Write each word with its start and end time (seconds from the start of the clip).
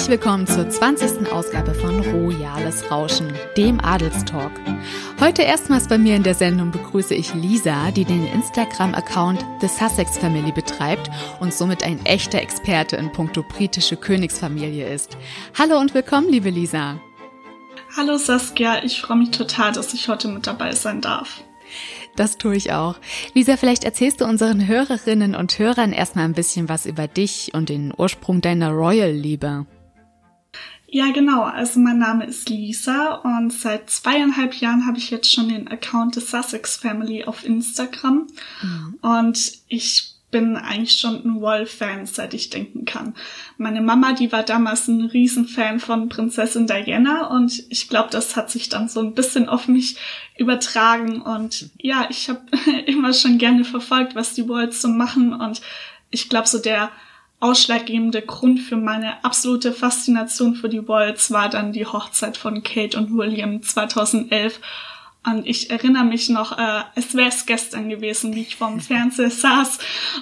Herzlich 0.00 0.18
willkommen 0.18 0.46
zur 0.46 0.66
20. 0.66 1.30
Ausgabe 1.30 1.74
von 1.74 2.00
Royales 2.00 2.90
Rauschen, 2.90 3.34
dem 3.58 3.78
Adelstalk. 3.80 4.50
Heute 5.20 5.42
erstmals 5.42 5.88
bei 5.88 5.98
mir 5.98 6.16
in 6.16 6.22
der 6.22 6.34
Sendung 6.34 6.70
begrüße 6.70 7.14
ich 7.14 7.34
Lisa, 7.34 7.90
die 7.90 8.06
den 8.06 8.26
Instagram-Account 8.28 9.44
The 9.60 9.68
Sussex 9.68 10.16
Family 10.16 10.52
betreibt 10.52 11.10
und 11.40 11.52
somit 11.52 11.84
ein 11.84 12.02
echter 12.06 12.40
Experte 12.40 12.96
in 12.96 13.12
puncto 13.12 13.42
britische 13.42 13.98
Königsfamilie 13.98 14.90
ist. 14.90 15.18
Hallo 15.58 15.78
und 15.78 15.92
willkommen, 15.92 16.30
liebe 16.30 16.48
Lisa. 16.48 16.98
Hallo 17.94 18.16
Saskia, 18.16 18.82
ich 18.82 19.02
freue 19.02 19.18
mich 19.18 19.32
total, 19.32 19.72
dass 19.72 19.92
ich 19.92 20.08
heute 20.08 20.28
mit 20.28 20.46
dabei 20.46 20.72
sein 20.72 21.02
darf. 21.02 21.42
Das 22.16 22.38
tue 22.38 22.56
ich 22.56 22.72
auch. 22.72 22.96
Lisa, 23.34 23.58
vielleicht 23.58 23.84
erzählst 23.84 24.22
du 24.22 24.24
unseren 24.24 24.66
Hörerinnen 24.66 25.34
und 25.34 25.58
Hörern 25.58 25.92
erstmal 25.92 26.24
ein 26.24 26.32
bisschen 26.32 26.70
was 26.70 26.86
über 26.86 27.06
dich 27.06 27.50
und 27.52 27.68
den 27.68 27.92
Ursprung 27.94 28.40
deiner 28.40 28.70
Royal-Liebe. 28.70 29.66
Ja, 30.92 31.12
genau. 31.12 31.44
Also 31.44 31.78
mein 31.78 31.98
Name 31.98 32.24
ist 32.24 32.48
Lisa 32.48 33.14
und 33.14 33.52
seit 33.52 33.90
zweieinhalb 33.90 34.54
Jahren 34.54 34.86
habe 34.86 34.98
ich 34.98 35.10
jetzt 35.10 35.32
schon 35.32 35.48
den 35.48 35.68
Account 35.68 36.16
des 36.16 36.30
Sussex 36.30 36.76
Family 36.76 37.24
auf 37.24 37.44
Instagram. 37.44 38.26
Mhm. 38.60 38.98
Und 39.00 39.52
ich 39.68 40.16
bin 40.32 40.56
eigentlich 40.56 40.98
schon 40.98 41.24
ein 41.24 41.38
Royal-Fan, 41.38 42.06
seit 42.06 42.34
ich 42.34 42.50
denken 42.50 42.84
kann. 42.84 43.14
Meine 43.56 43.80
Mama, 43.80 44.12
die 44.12 44.32
war 44.32 44.42
damals 44.42 44.88
ein 44.88 45.02
Riesenfan 45.02 45.80
von 45.80 46.08
Prinzessin 46.08 46.66
Diana 46.66 47.28
und 47.28 47.64
ich 47.68 47.88
glaube, 47.88 48.10
das 48.10 48.36
hat 48.36 48.50
sich 48.50 48.68
dann 48.68 48.88
so 48.88 49.00
ein 49.00 49.14
bisschen 49.14 49.48
auf 49.48 49.68
mich 49.68 49.96
übertragen 50.38 51.20
und 51.22 51.70
ja, 51.78 52.06
ich 52.10 52.28
habe 52.28 52.40
immer 52.86 53.12
schon 53.12 53.38
gerne 53.38 53.64
verfolgt, 53.64 54.14
was 54.14 54.34
die 54.34 54.42
Royals 54.42 54.82
so 54.82 54.88
machen 54.88 55.34
und 55.34 55.60
ich 56.10 56.28
glaube, 56.28 56.48
so 56.48 56.58
der 56.58 56.90
ausschlaggebende 57.40 58.22
Grund 58.22 58.60
für 58.60 58.76
meine 58.76 59.24
absolute 59.24 59.72
Faszination 59.72 60.54
für 60.54 60.68
die 60.68 60.78
Royals 60.78 61.30
war 61.30 61.48
dann 61.48 61.72
die 61.72 61.86
Hochzeit 61.86 62.36
von 62.36 62.62
Kate 62.62 62.96
und 62.96 63.16
William 63.16 63.62
2011 63.62 64.60
und 65.26 65.46
ich 65.46 65.70
erinnere 65.70 66.04
mich 66.04 66.30
noch, 66.30 66.56
äh, 66.58 66.82
es 66.94 67.14
wäre 67.14 67.28
es 67.28 67.44
gestern 67.44 67.88
gewesen, 67.90 68.34
wie 68.34 68.42
ich 68.42 68.56
vorm 68.56 68.80
Fernseher 68.80 69.30
saß 69.30 69.78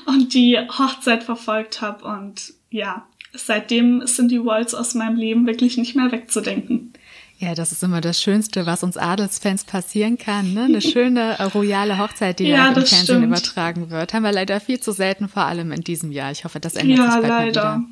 und 0.06 0.34
die 0.34 0.58
Hochzeit 0.58 1.22
verfolgt 1.22 1.80
habe. 1.80 2.04
Und 2.04 2.54
ja, 2.70 3.06
seitdem 3.32 4.06
sind 4.06 4.30
die 4.30 4.44
Walls 4.44 4.74
aus 4.74 4.94
meinem 4.94 5.16
Leben 5.16 5.46
wirklich 5.46 5.76
nicht 5.76 5.94
mehr 5.94 6.10
wegzudenken. 6.10 6.92
Ja, 7.40 7.54
das 7.54 7.70
ist 7.70 7.84
immer 7.84 8.00
das 8.00 8.20
Schönste, 8.20 8.66
was 8.66 8.82
uns 8.82 8.96
Adelsfans 8.96 9.62
passieren 9.62 10.18
kann. 10.18 10.54
Ne? 10.54 10.64
Eine 10.64 10.80
schöne 10.80 11.38
äh, 11.38 11.44
royale 11.44 11.96
Hochzeit, 11.98 12.40
die 12.40 12.44
ja, 12.48 12.68
im 12.68 12.74
Fernsehen 12.74 13.04
stimmt. 13.04 13.26
übertragen 13.26 13.90
wird. 13.90 14.12
Haben 14.12 14.24
wir 14.24 14.32
leider 14.32 14.58
viel 14.60 14.80
zu 14.80 14.90
selten, 14.90 15.28
vor 15.28 15.44
allem 15.44 15.70
in 15.70 15.82
diesem 15.82 16.10
Jahr. 16.10 16.32
Ich 16.32 16.44
hoffe, 16.44 16.58
das 16.58 16.74
ändert 16.74 16.98
ja, 16.98 17.12
sich 17.12 17.20
bald 17.20 17.28
leider. 17.28 17.48
wieder. 17.48 17.84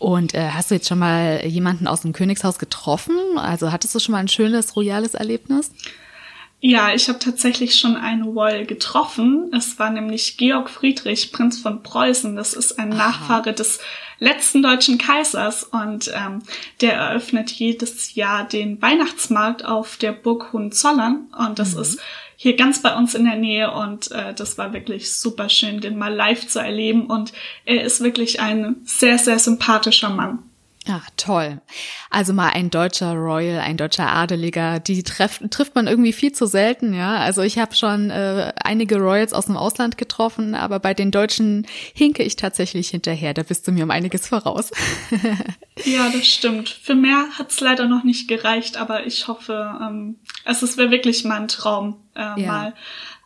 Und 0.00 0.34
äh, 0.34 0.50
hast 0.50 0.70
du 0.70 0.74
jetzt 0.74 0.88
schon 0.88 0.98
mal 0.98 1.46
jemanden 1.46 1.86
aus 1.86 2.00
dem 2.00 2.12
Königshaus 2.12 2.58
getroffen? 2.58 3.14
Also 3.36 3.70
hattest 3.70 3.94
du 3.94 4.00
schon 4.00 4.12
mal 4.12 4.18
ein 4.18 4.28
schönes 4.28 4.74
royales 4.74 5.14
Erlebnis? 5.14 5.70
Ja, 6.60 6.92
ich 6.92 7.08
habe 7.08 7.20
tatsächlich 7.20 7.78
schon 7.78 7.96
einen 7.96 8.24
Royal 8.24 8.66
getroffen. 8.66 9.52
Es 9.56 9.78
war 9.78 9.90
nämlich 9.90 10.38
Georg 10.38 10.70
Friedrich, 10.70 11.30
Prinz 11.30 11.60
von 11.60 11.84
Preußen. 11.84 12.34
Das 12.34 12.54
ist 12.54 12.78
ein. 12.80 12.88
Nachfahre 12.88 13.52
des 13.52 13.78
letzten 14.18 14.62
deutschen 14.62 14.98
Kaisers 14.98 15.64
und 15.64 16.10
ähm, 16.14 16.42
der 16.80 16.94
eröffnet 16.94 17.50
jedes 17.50 18.14
Jahr 18.14 18.44
den 18.44 18.80
Weihnachtsmarkt 18.80 19.64
auf 19.64 19.96
der 19.96 20.12
Burg 20.12 20.52
Hohenzollern 20.52 21.26
und 21.36 21.58
das 21.58 21.74
mhm. 21.74 21.82
ist 21.82 22.00
hier 22.36 22.56
ganz 22.56 22.82
bei 22.82 22.94
uns 22.94 23.14
in 23.14 23.24
der 23.24 23.36
Nähe 23.36 23.70
und 23.72 24.10
äh, 24.10 24.34
das 24.34 24.58
war 24.58 24.72
wirklich 24.72 25.12
super 25.12 25.48
schön, 25.48 25.80
den 25.80 25.96
mal 25.98 26.14
live 26.14 26.46
zu 26.46 26.58
erleben 26.58 27.06
und 27.06 27.32
er 27.64 27.82
ist 27.82 28.02
wirklich 28.02 28.40
ein 28.40 28.76
sehr, 28.84 29.18
sehr 29.18 29.38
sympathischer 29.38 30.10
Mann. 30.10 30.45
Ja, 30.88 31.02
toll. 31.16 31.60
Also 32.10 32.32
mal 32.32 32.50
ein 32.50 32.70
deutscher 32.70 33.12
Royal, 33.14 33.58
ein 33.58 33.76
deutscher 33.76 34.06
Adeliger, 34.06 34.78
die 34.78 35.02
treff, 35.02 35.40
trifft 35.50 35.74
man 35.74 35.88
irgendwie 35.88 36.12
viel 36.12 36.30
zu 36.30 36.46
selten, 36.46 36.94
ja. 36.94 37.16
Also 37.16 37.42
ich 37.42 37.58
habe 37.58 37.74
schon 37.74 38.10
äh, 38.10 38.52
einige 38.62 38.98
Royals 38.98 39.32
aus 39.32 39.46
dem 39.46 39.56
Ausland 39.56 39.98
getroffen, 39.98 40.54
aber 40.54 40.78
bei 40.78 40.94
den 40.94 41.10
Deutschen 41.10 41.66
hinke 41.92 42.22
ich 42.22 42.36
tatsächlich 42.36 42.90
hinterher. 42.90 43.34
Da 43.34 43.42
bist 43.42 43.66
du 43.66 43.72
mir 43.72 43.82
um 43.82 43.90
einiges 43.90 44.28
voraus. 44.28 44.70
ja, 45.84 46.08
das 46.10 46.26
stimmt. 46.26 46.68
Für 46.68 46.94
mehr 46.94 47.26
hat's 47.36 47.58
leider 47.58 47.88
noch 47.88 48.04
nicht 48.04 48.28
gereicht, 48.28 48.76
aber 48.76 49.06
ich 49.06 49.26
hoffe, 49.26 49.76
ähm, 49.82 50.20
also 50.44 50.66
es 50.66 50.76
wäre 50.76 50.92
wirklich 50.92 51.24
mein 51.24 51.48
Traum, 51.48 51.96
äh, 52.14 52.20
ja. 52.20 52.46
mal 52.46 52.74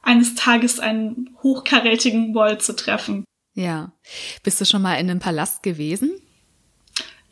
eines 0.02 0.34
Tages 0.34 0.80
einen 0.80 1.36
hochkarätigen 1.42 2.34
Royal 2.34 2.58
zu 2.58 2.74
treffen. 2.74 3.24
Ja. 3.52 3.92
Bist 4.42 4.62
du 4.62 4.64
schon 4.64 4.80
mal 4.80 4.94
in 4.94 5.10
einem 5.10 5.20
Palast 5.20 5.62
gewesen? 5.62 6.12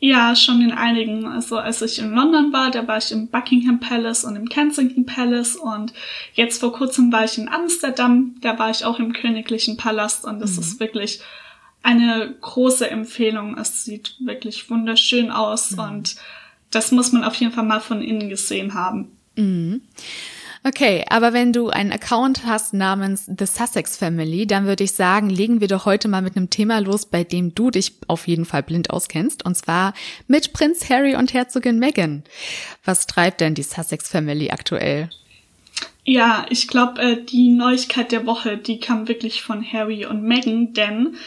Ja, 0.01 0.33
schon 0.33 0.61
in 0.61 0.71
einigen. 0.71 1.25
Also 1.25 1.57
als 1.57 1.81
ich 1.81 1.99
in 1.99 2.11
London 2.11 2.53
war, 2.53 2.71
da 2.71 2.87
war 2.87 2.97
ich 2.97 3.11
im 3.11 3.27
Buckingham 3.27 3.79
Palace 3.81 4.23
und 4.23 4.37
im 4.37 4.47
Kensington 4.47 5.05
Palace 5.05 5.57
und 5.57 5.93
jetzt 6.33 6.61
vor 6.61 6.71
kurzem 6.71 7.11
war 7.11 7.25
ich 7.25 7.37
in 7.37 7.49
Amsterdam, 7.49 8.35
da 8.41 8.57
war 8.57 8.69
ich 8.69 8.85
auch 8.85 8.97
im 8.99 9.11
Königlichen 9.11 9.75
Palast 9.75 10.23
und 10.23 10.39
das 10.39 10.53
mhm. 10.53 10.59
ist 10.59 10.79
wirklich 10.79 11.19
eine 11.83 12.33
große 12.39 12.89
Empfehlung. 12.89 13.57
Es 13.57 13.83
sieht 13.83 14.15
wirklich 14.19 14.69
wunderschön 14.69 15.31
aus 15.31 15.71
mhm. 15.71 15.79
und 15.79 16.15
das 16.71 16.91
muss 16.91 17.11
man 17.11 17.25
auf 17.25 17.35
jeden 17.35 17.51
Fall 17.51 17.65
mal 17.65 17.81
von 17.81 18.01
innen 18.01 18.29
gesehen 18.29 18.75
haben. 18.75 19.11
Mhm. 19.35 19.81
Okay, 20.61 21.05
aber 21.09 21.31
wenn 21.31 21.53
du 21.53 21.69
einen 21.69 21.93
Account 21.93 22.45
hast 22.45 22.73
namens 22.73 23.25
The 23.25 23.45
Sussex 23.45 23.95
Family, 23.95 24.45
dann 24.45 24.65
würde 24.65 24.83
ich 24.83 24.91
sagen, 24.91 25.29
legen 25.29 25.61
wir 25.61 25.69
doch 25.69 25.85
heute 25.85 26.09
mal 26.09 26.21
mit 26.21 26.35
einem 26.35 26.49
Thema 26.49 26.79
los, 26.79 27.05
bei 27.05 27.23
dem 27.23 27.55
du 27.55 27.71
dich 27.71 27.93
auf 28.07 28.27
jeden 28.27 28.43
Fall 28.43 28.63
blind 28.63 28.89
auskennst, 28.89 29.45
und 29.45 29.55
zwar 29.55 29.93
mit 30.27 30.51
Prinz 30.51 30.89
Harry 30.89 31.15
und 31.15 31.33
Herzogin 31.33 31.79
Meghan. 31.79 32.23
Was 32.83 33.07
treibt 33.07 33.39
denn 33.39 33.55
die 33.55 33.63
Sussex 33.63 34.09
Family 34.09 34.49
aktuell? 34.49 35.09
Ja, 36.09 36.47
ich 36.49 36.67
glaube, 36.67 36.99
äh, 36.99 37.23
die 37.23 37.49
Neuigkeit 37.49 38.11
der 38.11 38.25
Woche, 38.25 38.57
die 38.57 38.79
kam 38.79 39.07
wirklich 39.07 39.43
von 39.43 39.63
Harry 39.63 40.07
und 40.07 40.23
Meghan, 40.23 40.73
denn 40.73 41.17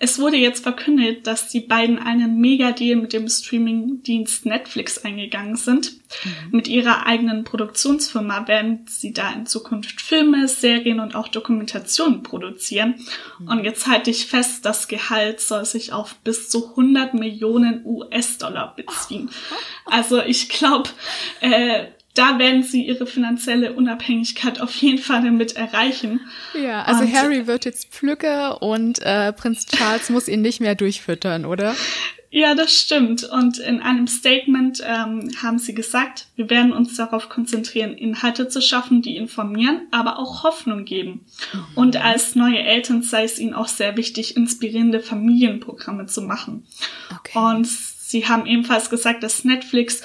es 0.00 0.18
wurde 0.18 0.36
jetzt 0.36 0.64
verkündet, 0.64 1.28
dass 1.28 1.48
die 1.48 1.60
beiden 1.60 2.00
einen 2.00 2.40
Mega-Deal 2.40 3.00
mit 3.00 3.12
dem 3.12 3.28
Streaming-Dienst 3.28 4.44
Netflix 4.44 4.98
eingegangen 4.98 5.54
sind. 5.54 5.92
Mhm. 6.24 6.30
Mit 6.50 6.66
ihrer 6.66 7.06
eigenen 7.06 7.44
Produktionsfirma 7.44 8.48
werden 8.48 8.84
sie 8.88 9.12
da 9.12 9.30
in 9.30 9.46
Zukunft 9.46 10.00
Filme, 10.00 10.48
Serien 10.48 10.98
und 10.98 11.14
auch 11.14 11.28
Dokumentationen 11.28 12.24
produzieren. 12.24 12.96
Mhm. 13.38 13.46
Und 13.46 13.64
jetzt 13.64 13.86
halte 13.86 14.10
ich 14.10 14.26
fest, 14.26 14.64
das 14.64 14.88
Gehalt 14.88 15.40
soll 15.40 15.64
sich 15.64 15.92
auf 15.92 16.16
bis 16.24 16.50
zu 16.50 16.70
100 16.70 17.14
Millionen 17.14 17.86
US-Dollar 17.86 18.74
beziehen. 18.74 19.30
Also 19.84 20.22
ich 20.22 20.48
glaube, 20.48 20.88
äh, 21.40 21.86
da 22.14 22.38
werden 22.38 22.62
sie 22.62 22.86
ihre 22.86 23.06
finanzielle 23.06 23.72
Unabhängigkeit 23.72 24.60
auf 24.60 24.74
jeden 24.76 24.98
Fall 24.98 25.22
damit 25.22 25.56
erreichen. 25.56 26.20
Ja, 26.54 26.82
also 26.82 27.04
und, 27.04 27.14
Harry 27.14 27.46
wird 27.46 27.64
jetzt 27.64 27.88
Pflücke 27.88 28.58
und 28.58 29.00
äh, 29.02 29.32
Prinz 29.32 29.66
Charles 29.66 30.10
muss 30.10 30.28
ihn 30.28 30.42
nicht 30.42 30.60
mehr 30.60 30.74
durchfüttern, 30.74 31.46
oder? 31.46 31.74
Ja, 32.34 32.54
das 32.54 32.72
stimmt. 32.72 33.24
Und 33.24 33.58
in 33.58 33.82
einem 33.82 34.06
Statement 34.06 34.82
ähm, 34.86 35.30
haben 35.42 35.58
sie 35.58 35.74
gesagt, 35.74 36.28
wir 36.34 36.48
werden 36.48 36.72
uns 36.72 36.96
darauf 36.96 37.28
konzentrieren, 37.28 37.92
Inhalte 37.92 38.48
zu 38.48 38.62
schaffen, 38.62 39.02
die 39.02 39.16
informieren, 39.16 39.82
aber 39.90 40.18
auch 40.18 40.42
Hoffnung 40.42 40.86
geben. 40.86 41.26
Mhm. 41.52 41.64
Und 41.74 41.96
als 42.02 42.34
neue 42.34 42.58
Eltern 42.58 43.02
sei 43.02 43.24
es 43.24 43.38
ihnen 43.38 43.52
auch 43.52 43.68
sehr 43.68 43.98
wichtig, 43.98 44.34
inspirierende 44.34 45.00
Familienprogramme 45.00 46.06
zu 46.06 46.22
machen. 46.22 46.64
Okay. 47.10 47.38
Und 47.38 47.66
sie 47.66 48.26
haben 48.26 48.46
ebenfalls 48.46 48.88
gesagt, 48.88 49.22
dass 49.22 49.44
Netflix 49.44 50.02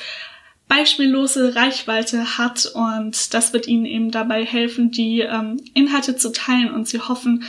beispiellose 0.67 1.55
Reichweite 1.55 2.37
hat 2.37 2.65
und 2.73 3.33
das 3.33 3.53
wird 3.53 3.67
ihnen 3.67 3.85
eben 3.85 4.11
dabei 4.11 4.45
helfen, 4.45 4.91
die 4.91 5.21
ähm, 5.21 5.61
Inhalte 5.73 6.15
zu 6.15 6.31
teilen 6.31 6.71
und 6.71 6.87
sie 6.87 6.99
hoffen, 6.99 7.43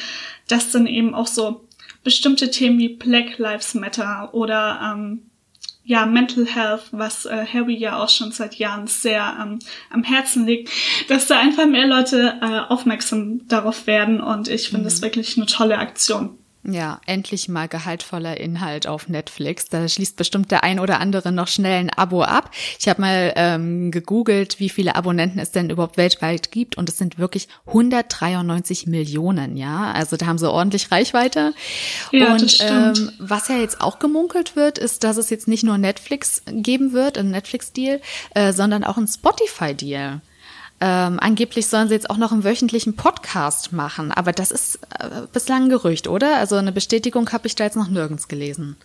dass 0.46 0.70
dann 0.70 0.86
eben 0.86 1.14
auch 1.14 1.26
so 1.26 1.66
bestimmte 2.04 2.50
Themen 2.50 2.78
wie 2.78 2.90
Black 2.90 3.38
Lives 3.38 3.74
Matter 3.74 4.30
oder 4.32 4.80
ähm, 4.82 5.22
ja, 5.84 6.04
Mental 6.04 6.46
Health, 6.46 6.88
was 6.92 7.24
äh, 7.24 7.46
Harry 7.50 7.74
ja 7.74 7.98
auch 7.98 8.10
schon 8.10 8.30
seit 8.30 8.56
Jahren 8.56 8.86
sehr 8.86 9.36
ähm, 9.40 9.58
am 9.90 10.04
Herzen 10.04 10.46
liegt, 10.46 10.70
dass 11.08 11.26
da 11.26 11.38
einfach 11.40 11.66
mehr 11.66 11.86
Leute 11.86 12.38
äh, 12.42 12.60
aufmerksam 12.72 13.48
darauf 13.48 13.86
werden 13.86 14.20
und 14.20 14.48
ich 14.48 14.68
finde 14.68 14.82
mhm. 14.82 14.84
das 14.84 15.02
wirklich 15.02 15.36
eine 15.36 15.46
tolle 15.46 15.78
Aktion. 15.78 16.38
Ja, 16.64 17.00
endlich 17.06 17.48
mal 17.48 17.68
gehaltvoller 17.68 18.38
Inhalt 18.38 18.86
auf 18.86 19.08
Netflix. 19.08 19.66
Da 19.66 19.88
schließt 19.88 20.16
bestimmt 20.16 20.50
der 20.50 20.64
ein 20.64 20.80
oder 20.80 21.00
andere 21.00 21.30
noch 21.30 21.46
schnell 21.46 21.78
ein 21.78 21.90
Abo 21.90 22.22
ab. 22.22 22.50
Ich 22.78 22.88
habe 22.88 23.00
mal 23.00 23.32
ähm, 23.36 23.90
gegoogelt, 23.90 24.58
wie 24.58 24.68
viele 24.68 24.96
Abonnenten 24.96 25.38
es 25.38 25.52
denn 25.52 25.70
überhaupt 25.70 25.96
weltweit 25.96 26.50
gibt 26.50 26.76
und 26.76 26.88
es 26.88 26.98
sind 26.98 27.18
wirklich 27.18 27.48
193 27.66 28.86
Millionen, 28.86 29.56
ja. 29.56 29.92
Also 29.92 30.16
da 30.16 30.26
haben 30.26 30.38
sie 30.38 30.50
ordentlich 30.50 30.90
Reichweite. 30.90 31.54
Ja, 32.10 32.32
und 32.32 32.42
das 32.42 32.52
stimmt. 32.52 32.98
Ähm, 32.98 33.12
was 33.18 33.48
ja 33.48 33.56
jetzt 33.56 33.80
auch 33.80 34.00
gemunkelt 34.00 34.56
wird, 34.56 34.78
ist, 34.78 35.04
dass 35.04 35.16
es 35.16 35.30
jetzt 35.30 35.46
nicht 35.46 35.62
nur 35.62 35.78
Netflix 35.78 36.42
geben 36.46 36.92
wird, 36.92 37.18
ein 37.18 37.30
Netflix-Deal, 37.30 38.00
äh, 38.34 38.52
sondern 38.52 38.82
auch 38.82 38.96
ein 38.96 39.06
Spotify-Deal. 39.06 40.20
Ähm, 40.80 41.18
angeblich 41.20 41.66
sollen 41.66 41.88
sie 41.88 41.94
jetzt 41.94 42.08
auch 42.08 42.18
noch 42.18 42.30
einen 42.30 42.44
wöchentlichen 42.44 42.94
Podcast 42.94 43.72
machen, 43.72 44.12
aber 44.12 44.32
das 44.32 44.52
ist 44.52 44.78
äh, 44.98 45.26
bislang 45.32 45.68
Gerücht, 45.68 46.06
oder? 46.06 46.36
Also 46.36 46.56
eine 46.56 46.70
Bestätigung 46.70 47.30
habe 47.32 47.48
ich 47.48 47.56
da 47.56 47.64
jetzt 47.64 47.76
noch 47.76 47.88
nirgends 47.88 48.28
gelesen. 48.28 48.76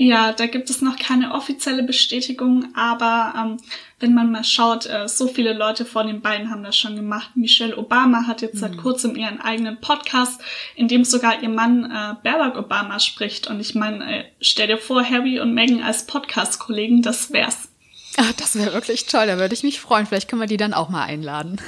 Ja, 0.00 0.32
da 0.32 0.46
gibt 0.46 0.70
es 0.70 0.80
noch 0.80 0.96
keine 0.96 1.32
offizielle 1.32 1.82
Bestätigung, 1.82 2.68
aber 2.76 3.34
ähm, 3.36 3.56
wenn 3.98 4.14
man 4.14 4.30
mal 4.30 4.44
schaut, 4.44 4.86
äh, 4.86 5.08
so 5.08 5.26
viele 5.26 5.52
Leute 5.52 5.84
vor 5.84 6.04
den 6.04 6.20
beiden 6.20 6.52
haben 6.52 6.62
das 6.62 6.76
schon 6.76 6.94
gemacht. 6.94 7.30
Michelle 7.34 7.76
Obama 7.76 8.28
hat 8.28 8.40
jetzt 8.40 8.54
mhm. 8.54 8.58
seit 8.58 8.76
kurzem 8.76 9.16
ihren 9.16 9.40
eigenen 9.40 9.80
Podcast, 9.80 10.40
in 10.76 10.86
dem 10.86 11.02
sogar 11.02 11.42
ihr 11.42 11.48
Mann 11.48 11.84
äh, 11.84 12.14
Barack 12.22 12.56
Obama 12.56 13.00
spricht. 13.00 13.48
Und 13.48 13.58
ich 13.58 13.74
meine, 13.74 14.20
äh, 14.20 14.24
stell 14.40 14.68
dir 14.68 14.78
vor, 14.78 15.02
Harry 15.02 15.40
und 15.40 15.52
Meghan 15.52 15.82
als 15.82 16.06
Podcast-Kollegen, 16.06 17.02
das 17.02 17.32
wär's. 17.32 17.67
Ach, 18.16 18.32
das 18.32 18.56
wäre 18.56 18.72
wirklich 18.72 19.06
toll, 19.06 19.26
da 19.26 19.38
würde 19.38 19.54
ich 19.54 19.62
mich 19.62 19.80
freuen. 19.80 20.06
Vielleicht 20.06 20.28
können 20.28 20.40
wir 20.40 20.48
die 20.48 20.56
dann 20.56 20.74
auch 20.74 20.88
mal 20.88 21.04
einladen. 21.04 21.60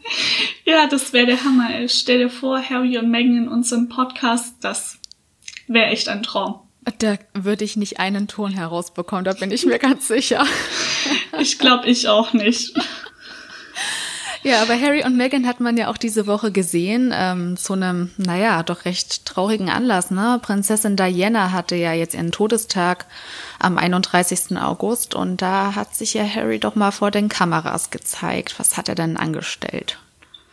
ja, 0.64 0.86
das 0.86 1.12
wäre 1.12 1.26
der 1.26 1.44
Hammer. 1.44 1.70
Ey. 1.74 1.88
Stell 1.88 2.18
dir 2.18 2.30
vor, 2.30 2.62
Harry 2.62 2.98
und 2.98 3.10
Meghan 3.10 3.36
in 3.36 3.48
unserem 3.48 3.88
Podcast, 3.88 4.54
das 4.60 4.98
wäre 5.66 5.86
echt 5.86 6.08
ein 6.08 6.22
Traum. 6.22 6.60
Da 6.98 7.18
würde 7.34 7.64
ich 7.64 7.76
nicht 7.76 8.00
einen 8.00 8.26
Ton 8.26 8.52
herausbekommen, 8.52 9.24
da 9.24 9.32
bin 9.32 9.50
ich 9.50 9.66
mir 9.66 9.78
ganz 9.78 10.08
sicher. 10.08 10.46
ich 11.38 11.58
glaube, 11.58 11.86
ich 11.88 12.08
auch 12.08 12.32
nicht. 12.32 12.74
Ja, 14.42 14.62
aber 14.62 14.80
Harry 14.80 15.04
und 15.04 15.16
Meghan 15.16 15.46
hat 15.46 15.60
man 15.60 15.76
ja 15.76 15.88
auch 15.88 15.98
diese 15.98 16.26
Woche 16.26 16.50
gesehen, 16.50 17.12
ähm, 17.14 17.58
zu 17.58 17.74
einem, 17.74 18.10
naja, 18.16 18.62
doch 18.62 18.86
recht 18.86 19.26
traurigen 19.26 19.68
Anlass, 19.68 20.10
ne? 20.10 20.38
Prinzessin 20.40 20.96
Diana 20.96 21.52
hatte 21.52 21.76
ja 21.76 21.92
jetzt 21.92 22.14
ihren 22.14 22.32
Todestag 22.32 23.04
am 23.58 23.76
31. 23.76 24.56
August 24.56 25.14
und 25.14 25.42
da 25.42 25.74
hat 25.74 25.94
sich 25.94 26.14
ja 26.14 26.24
Harry 26.24 26.58
doch 26.58 26.74
mal 26.74 26.90
vor 26.90 27.10
den 27.10 27.28
Kameras 27.28 27.90
gezeigt. 27.90 28.58
Was 28.58 28.78
hat 28.78 28.88
er 28.88 28.94
denn 28.94 29.18
angestellt? 29.18 29.98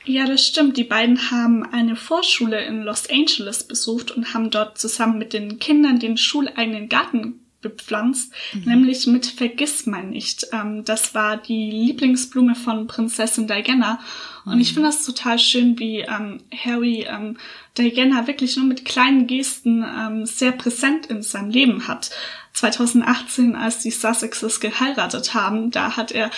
Ja, 0.04 0.26
das 0.26 0.46
stimmt. 0.46 0.78
Die 0.78 0.84
beiden 0.84 1.32
haben 1.32 1.66
eine 1.72 1.96
Vorschule 1.96 2.64
in 2.66 2.84
Los 2.84 3.10
Angeles 3.10 3.68
besucht 3.68 4.12
und 4.12 4.34
haben 4.34 4.50
dort 4.50 4.78
zusammen 4.78 5.18
mit 5.18 5.32
den 5.32 5.60
Kindern 5.60 6.00
den 6.00 6.18
schuleigenen 6.18 6.90
Garten 6.90 7.47
bepflanzt, 7.70 8.32
mhm. 8.54 8.64
nämlich 8.66 9.08
mit 9.08 9.26
Vergissmeinnicht. 9.26 10.48
Ähm, 10.52 10.84
das 10.86 11.14
war 11.14 11.38
die 11.38 11.70
Lieblingsblume 11.72 12.56
von 12.56 12.88
Prinzessin 12.88 13.48
Diana. 13.48 14.00
Und 14.46 14.56
mhm. 14.56 14.62
ich 14.62 14.74
finde 14.74 14.90
das 14.90 15.06
total 15.06 15.40
schön, 15.40 15.78
wie 15.80 16.00
ähm, 16.00 16.42
Harry 16.66 17.06
ähm, 17.10 17.38
Diana 17.78 18.28
wirklich 18.28 18.58
nur 18.58 18.66
mit 18.66 18.86
kleinen 18.86 19.28
Gesten 19.28 19.84
ähm, 19.84 20.26
sehr 20.26 20.52
präsent 20.52 21.08
in 21.08 21.22
seinem 21.22 21.50
Leben 21.50 21.88
hat. 21.88 22.12
2018, 22.54 23.56
als 23.56 23.80
die 23.80 23.92
Sussexes 23.92 24.60
geheiratet 24.60 25.34
haben, 25.34 25.70
da 25.70 25.96
hat 25.96 26.12
er 26.12 26.32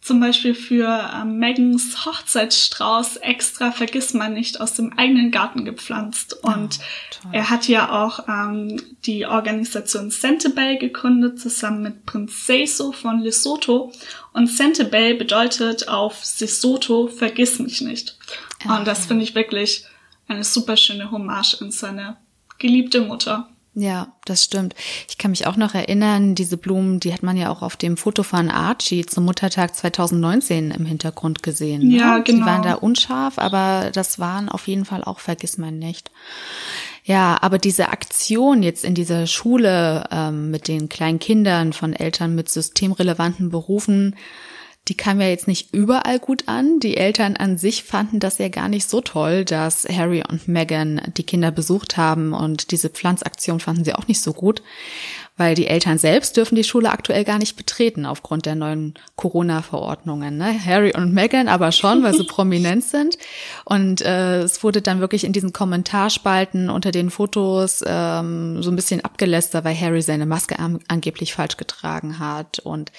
zum 0.00 0.18
Beispiel 0.18 0.54
für 0.54 1.10
ähm, 1.14 1.38
Megans 1.38 2.06
Hochzeitsstrauß 2.06 3.18
extra 3.18 3.70
vergiss 3.70 4.14
man 4.14 4.32
nicht 4.32 4.58
aus 4.58 4.72
dem 4.72 4.96
eigenen 4.98 5.30
Garten 5.30 5.66
gepflanzt. 5.66 6.42
Und 6.42 6.78
oh, 7.24 7.28
er 7.32 7.50
hat 7.50 7.68
ja 7.68 8.02
auch 8.02 8.26
ähm, 8.26 8.80
die 9.04 9.26
Organisation 9.26 10.10
Sentebay 10.10 10.78
gegründet, 10.78 11.38
zusammen 11.38 11.82
mit 11.82 12.06
Prinz 12.06 12.46
Seiso 12.46 12.92
von 12.92 13.20
Lesotho. 13.20 13.92
Und 14.32 14.46
Sentebay 14.46 15.14
bedeutet 15.14 15.88
auf 15.88 16.24
Sesotho 16.24 17.08
vergiss 17.08 17.58
mich 17.58 17.82
nicht. 17.82 18.16
Oh, 18.66 18.72
Und 18.72 18.86
das 18.86 19.04
finde 19.04 19.24
ich 19.24 19.34
wirklich 19.34 19.84
eine 20.28 20.44
super 20.44 20.78
schöne 20.78 21.10
Hommage 21.10 21.60
an 21.60 21.70
seine 21.72 22.16
geliebte 22.58 23.02
Mutter. 23.02 23.50
Ja, 23.74 24.08
das 24.24 24.44
stimmt. 24.44 24.74
Ich 25.08 25.16
kann 25.16 25.30
mich 25.30 25.46
auch 25.46 25.56
noch 25.56 25.74
erinnern, 25.74 26.34
diese 26.34 26.56
Blumen, 26.56 26.98
die 26.98 27.12
hat 27.12 27.22
man 27.22 27.36
ja 27.36 27.50
auch 27.50 27.62
auf 27.62 27.76
dem 27.76 27.96
Foto 27.96 28.24
von 28.24 28.50
Archie 28.50 29.06
zum 29.06 29.24
Muttertag 29.24 29.76
2019 29.76 30.72
im 30.72 30.86
Hintergrund 30.86 31.44
gesehen. 31.44 31.86
Ne? 31.86 31.96
Ja, 31.96 32.18
genau. 32.18 32.38
Die 32.38 32.46
waren 32.46 32.62
da 32.62 32.74
unscharf, 32.74 33.38
aber 33.38 33.90
das 33.92 34.18
waren 34.18 34.48
auf 34.48 34.66
jeden 34.66 34.84
Fall 34.84 35.04
auch 35.04 35.20
Vergiss 35.20 35.56
man 35.56 35.78
nicht. 35.78 36.10
Ja, 37.04 37.38
aber 37.40 37.58
diese 37.58 37.90
Aktion 37.90 38.62
jetzt 38.62 38.84
in 38.84 38.94
dieser 38.94 39.26
Schule 39.26 40.04
ähm, 40.10 40.50
mit 40.50 40.66
den 40.66 40.88
kleinen 40.88 41.20
Kindern 41.20 41.72
von 41.72 41.92
Eltern 41.92 42.34
mit 42.34 42.48
systemrelevanten 42.48 43.50
Berufen, 43.50 44.16
die 44.88 44.96
kam 44.96 45.20
ja 45.20 45.28
jetzt 45.28 45.46
nicht 45.46 45.72
überall 45.72 46.18
gut 46.18 46.48
an. 46.48 46.80
Die 46.80 46.96
Eltern 46.96 47.36
an 47.36 47.58
sich 47.58 47.84
fanden 47.84 48.18
das 48.18 48.38
ja 48.38 48.48
gar 48.48 48.68
nicht 48.68 48.88
so 48.88 49.00
toll, 49.00 49.44
dass 49.44 49.86
Harry 49.88 50.24
und 50.28 50.48
Meghan 50.48 51.00
die 51.16 51.22
Kinder 51.22 51.50
besucht 51.50 51.96
haben 51.96 52.32
und 52.32 52.72
diese 52.72 52.88
Pflanzaktion 52.88 53.60
fanden 53.60 53.84
sie 53.84 53.94
auch 53.94 54.08
nicht 54.08 54.20
so 54.20 54.32
gut 54.32 54.62
weil 55.40 55.54
die 55.54 55.68
Eltern 55.68 55.96
selbst 55.96 56.36
dürfen 56.36 56.54
die 56.54 56.64
Schule 56.64 56.90
aktuell 56.90 57.24
gar 57.24 57.38
nicht 57.38 57.56
betreten 57.56 58.04
aufgrund 58.04 58.44
der 58.44 58.56
neuen 58.56 58.92
Corona-Verordnungen. 59.16 60.36
Ne? 60.36 60.54
Harry 60.66 60.92
und 60.94 61.14
Meghan 61.14 61.48
aber 61.48 61.72
schon, 61.72 62.02
weil 62.02 62.12
sie 62.12 62.24
prominent 62.28 62.84
sind. 62.84 63.16
Und 63.64 64.02
äh, 64.02 64.42
es 64.42 64.62
wurde 64.62 64.82
dann 64.82 65.00
wirklich 65.00 65.24
in 65.24 65.32
diesen 65.32 65.54
Kommentarspalten 65.54 66.68
unter 66.68 66.90
den 66.90 67.08
Fotos 67.08 67.82
ähm, 67.86 68.62
so 68.62 68.70
ein 68.70 68.76
bisschen 68.76 69.02
abgelästert, 69.02 69.64
weil 69.64 69.80
Harry 69.80 70.02
seine 70.02 70.26
Maske 70.26 70.58
an 70.58 70.80
angeblich 70.88 71.32
falsch 71.32 71.56
getragen 71.56 72.18
hat 72.18 72.58
und 72.58 72.92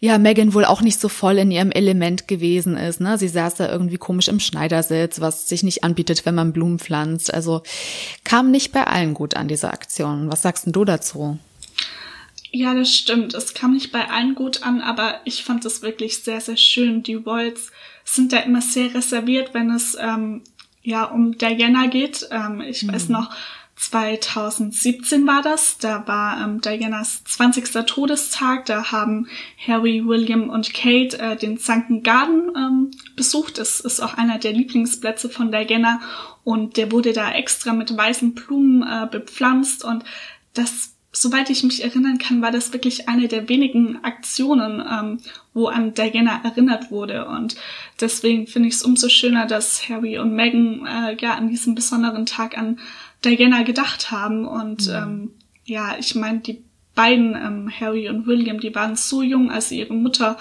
ja, 0.00 0.18
Meghan 0.18 0.52
wohl 0.52 0.66
auch 0.66 0.82
nicht 0.82 1.00
so 1.00 1.08
voll 1.08 1.38
in 1.38 1.50
ihrem 1.50 1.70
Element 1.70 2.28
gewesen 2.28 2.76
ist. 2.76 3.00
Ne? 3.00 3.16
Sie 3.16 3.28
saß 3.28 3.54
da 3.54 3.72
irgendwie 3.72 3.96
komisch 3.96 4.28
im 4.28 4.38
Schneidersitz, 4.38 5.22
was 5.22 5.48
sich 5.48 5.62
nicht 5.62 5.82
anbietet, 5.82 6.26
wenn 6.26 6.34
man 6.34 6.52
Blumen 6.52 6.78
pflanzt. 6.78 7.32
Also 7.32 7.62
kam 8.22 8.50
nicht 8.50 8.70
bei 8.70 8.86
allen 8.86 9.14
gut 9.14 9.34
an 9.34 9.48
diese 9.48 9.70
Aktion. 9.70 10.30
Was 10.30 10.42
sagst 10.42 10.66
denn 10.66 10.74
du 10.74 10.84
dazu? 10.84 11.38
Ja, 12.56 12.72
das 12.72 12.94
stimmt. 12.94 13.34
Es 13.34 13.52
kam 13.52 13.72
nicht 13.72 13.90
bei 13.90 14.08
allen 14.08 14.36
gut 14.36 14.62
an, 14.62 14.80
aber 14.80 15.20
ich 15.24 15.42
fand 15.42 15.64
es 15.64 15.82
wirklich 15.82 16.18
sehr, 16.18 16.40
sehr 16.40 16.56
schön. 16.56 17.02
Die 17.02 17.14
Royals 17.16 17.72
sind 18.04 18.32
da 18.32 18.38
immer 18.38 18.60
sehr 18.60 18.94
reserviert, 18.94 19.54
wenn 19.54 19.72
es 19.72 19.96
ähm, 20.00 20.42
ja 20.80 21.02
um 21.02 21.36
Diana 21.36 21.86
geht. 21.86 22.28
Ähm, 22.30 22.60
ich 22.60 22.84
mhm. 22.84 22.92
weiß 22.92 23.08
noch, 23.08 23.34
2017 23.74 25.26
war 25.26 25.42
das. 25.42 25.78
Da 25.78 26.06
war 26.06 26.44
ähm, 26.44 26.60
Dianas 26.60 27.24
20. 27.24 27.72
Todestag. 27.88 28.66
Da 28.66 28.92
haben 28.92 29.26
Harry, 29.66 30.06
William 30.06 30.48
und 30.48 30.72
Kate 30.72 31.18
äh, 31.18 31.36
den 31.36 31.58
Sunken 31.58 32.04
Garden 32.04 32.52
ähm, 32.56 32.90
besucht. 33.16 33.58
Das 33.58 33.80
ist 33.80 33.98
auch 33.98 34.14
einer 34.14 34.38
der 34.38 34.52
Lieblingsplätze 34.52 35.28
von 35.28 35.50
Diana 35.50 36.00
und 36.44 36.76
der 36.76 36.92
wurde 36.92 37.14
da 37.14 37.32
extra 37.32 37.72
mit 37.72 37.96
weißen 37.96 38.32
Blumen 38.32 38.84
äh, 38.84 39.08
bepflanzt 39.10 39.82
und 39.84 40.04
das 40.52 40.93
soweit 41.14 41.48
ich 41.48 41.62
mich 41.62 41.82
erinnern 41.82 42.18
kann, 42.18 42.42
war 42.42 42.50
das 42.50 42.72
wirklich 42.72 43.08
eine 43.08 43.28
der 43.28 43.48
wenigen 43.48 44.02
Aktionen, 44.04 44.80
ähm, 44.80 45.20
wo 45.54 45.68
an 45.68 45.94
Diana 45.94 46.40
erinnert 46.44 46.90
wurde. 46.90 47.26
Und 47.26 47.54
deswegen 48.00 48.46
finde 48.46 48.68
ich 48.68 48.74
es 48.74 48.82
umso 48.82 49.08
schöner, 49.08 49.46
dass 49.46 49.88
Harry 49.88 50.18
und 50.18 50.34
Meghan 50.34 50.86
äh, 50.86 51.16
ja 51.20 51.34
an 51.34 51.48
diesem 51.48 51.74
besonderen 51.74 52.26
Tag 52.26 52.58
an 52.58 52.80
Diana 53.24 53.62
gedacht 53.62 54.10
haben. 54.10 54.46
Und 54.46 54.88
mhm. 54.88 54.94
ähm, 54.94 55.30
ja, 55.64 55.96
ich 55.98 56.14
meine, 56.14 56.40
die 56.40 56.62
beiden, 56.94 57.34
ähm, 57.34 57.70
Harry 57.80 58.08
und 58.08 58.26
William, 58.26 58.60
die 58.60 58.74
waren 58.74 58.96
so 58.96 59.22
jung, 59.22 59.50
als 59.50 59.68
sie 59.68 59.78
ihre 59.78 59.94
Mutter 59.94 60.36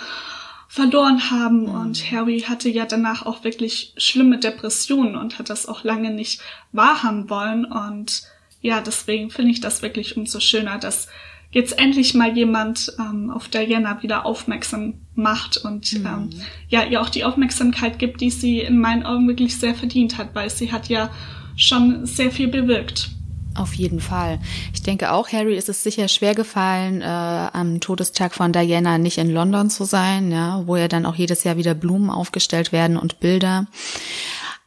verloren 0.68 1.30
haben. 1.30 1.64
Mhm. 1.64 1.70
Und 1.70 2.12
Harry 2.12 2.42
hatte 2.42 2.70
ja 2.70 2.86
danach 2.86 3.28
auch 3.28 3.44
wirklich 3.44 3.94
schlimme 3.98 4.40
Depressionen 4.40 5.16
und 5.16 5.38
hat 5.38 5.52
das 5.52 5.68
auch 5.68 5.84
lange 5.84 6.12
nicht 6.12 6.42
wahrhaben 6.72 7.30
wollen. 7.30 7.66
Und 7.66 8.24
ja, 8.64 8.82
deswegen 8.82 9.30
finde 9.30 9.52
ich 9.52 9.60
das 9.60 9.82
wirklich 9.82 10.18
umso 10.18 10.40
schöner, 10.40 10.80
dass 10.80 11.10
jetzt 11.52 11.78
endlich 11.78 12.16
mal 12.16 12.36
jemand 12.36 12.94
ähm, 12.98 13.30
auf 13.30 13.50
Diana 13.50 14.02
wieder 14.02 14.26
aufmerksam 14.26 14.96
macht 15.14 15.58
und 15.58 15.94
mhm. 15.94 16.06
ähm, 16.06 16.30
ja, 16.70 16.84
ihr 16.84 17.02
auch 17.02 17.10
die 17.10 17.26
Aufmerksamkeit 17.26 18.00
gibt, 18.00 18.22
die 18.22 18.32
sie 18.32 18.62
in 18.62 18.80
meinen 18.80 19.04
Augen 19.04 19.28
wirklich 19.28 19.60
sehr 19.60 19.76
verdient 19.76 20.18
hat, 20.18 20.34
weil 20.34 20.50
sie 20.50 20.72
hat 20.72 20.88
ja 20.88 21.12
schon 21.56 22.06
sehr 22.06 22.32
viel 22.32 22.48
bewirkt. 22.48 23.12
Auf 23.56 23.76
jeden 23.76 24.00
Fall. 24.00 24.40
Ich 24.74 24.82
denke 24.82 25.12
auch, 25.12 25.32
Harry 25.32 25.56
ist 25.56 25.70
es 25.70 25.84
sicher 25.84 26.08
schwer 26.08 26.34
gefallen, 26.34 27.02
äh, 27.02 27.06
am 27.06 27.82
Todestag 27.82 28.34
von 28.34 28.52
Diana 28.52 28.98
nicht 28.98 29.20
in 29.20 29.30
London 29.30 29.70
zu 29.70 29.84
sein, 29.84 30.32
ja, 30.32 30.64
wo 30.66 30.78
ja 30.78 30.88
dann 30.88 31.06
auch 31.06 31.16
jedes 31.16 31.44
Jahr 31.44 31.58
wieder 31.58 31.76
Blumen 31.76 32.10
aufgestellt 32.10 32.72
werden 32.72 32.98
und 32.98 33.20
Bilder. 33.20 33.68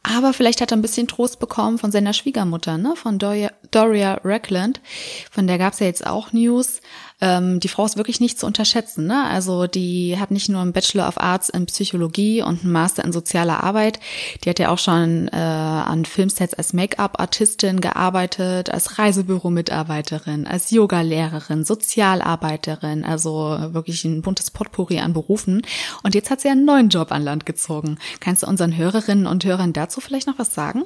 Aber 0.03 0.31
vielleicht 0.31 0.61
hat 0.61 0.71
er 0.71 0.77
ein 0.77 0.81
bisschen 0.81 1.07
Trost 1.07 1.39
bekommen 1.39 1.79
von 1.79 1.91
seiner 1.91 2.13
Schwiegermutter, 2.13 2.77
ne, 2.77 2.93
von 2.95 3.19
Doria, 3.19 3.51
Doria 3.71 4.19
Reckland. 4.23 4.81
Von 5.31 5.47
der 5.47 5.57
gab's 5.57 5.79
ja 5.79 5.87
jetzt 5.87 6.05
auch 6.05 6.33
News. 6.33 6.81
Ähm, 7.19 7.59
die 7.59 7.67
Frau 7.67 7.85
ist 7.85 7.97
wirklich 7.97 8.19
nicht 8.19 8.39
zu 8.39 8.45
unterschätzen. 8.45 9.07
Ne? 9.07 9.23
Also 9.23 9.65
die 9.65 10.17
hat 10.19 10.29
nicht 10.29 10.49
nur 10.49 10.61
einen 10.61 10.73
Bachelor 10.73 11.07
of 11.07 11.19
Arts 11.19 11.49
in 11.49 11.65
Psychologie 11.65 12.43
und 12.43 12.63
einen 12.63 12.71
Master 12.71 13.03
in 13.03 13.11
sozialer 13.11 13.63
Arbeit. 13.63 13.99
Die 14.43 14.49
hat 14.49 14.59
ja 14.59 14.69
auch 14.69 14.77
schon 14.77 15.27
äh, 15.29 15.35
an 15.35 16.05
Filmsets 16.05 16.53
als 16.53 16.73
Make-up-Artistin 16.73 17.81
gearbeitet, 17.81 18.69
als 18.69 18.99
Reisebüro-Mitarbeiterin, 18.99 20.45
als 20.45 20.69
Yoga-Lehrerin, 20.69 21.65
Sozialarbeiterin. 21.65 23.03
Also 23.03 23.57
wirklich 23.71 24.05
ein 24.05 24.21
buntes 24.21 24.51
Potpourri 24.51 24.99
an 24.99 25.13
Berufen. 25.13 25.63
Und 26.03 26.13
jetzt 26.13 26.29
hat 26.29 26.41
sie 26.41 26.49
einen 26.49 26.65
neuen 26.65 26.89
Job 26.89 27.11
an 27.11 27.23
Land 27.23 27.47
gezogen. 27.47 27.97
Kannst 28.19 28.43
du 28.43 28.47
unseren 28.47 28.77
Hörerinnen 28.77 29.25
und 29.25 29.43
Hörern 29.43 29.73
dazu 29.73 30.01
vielleicht 30.01 30.27
noch 30.27 30.37
was 30.37 30.53
sagen? 30.53 30.83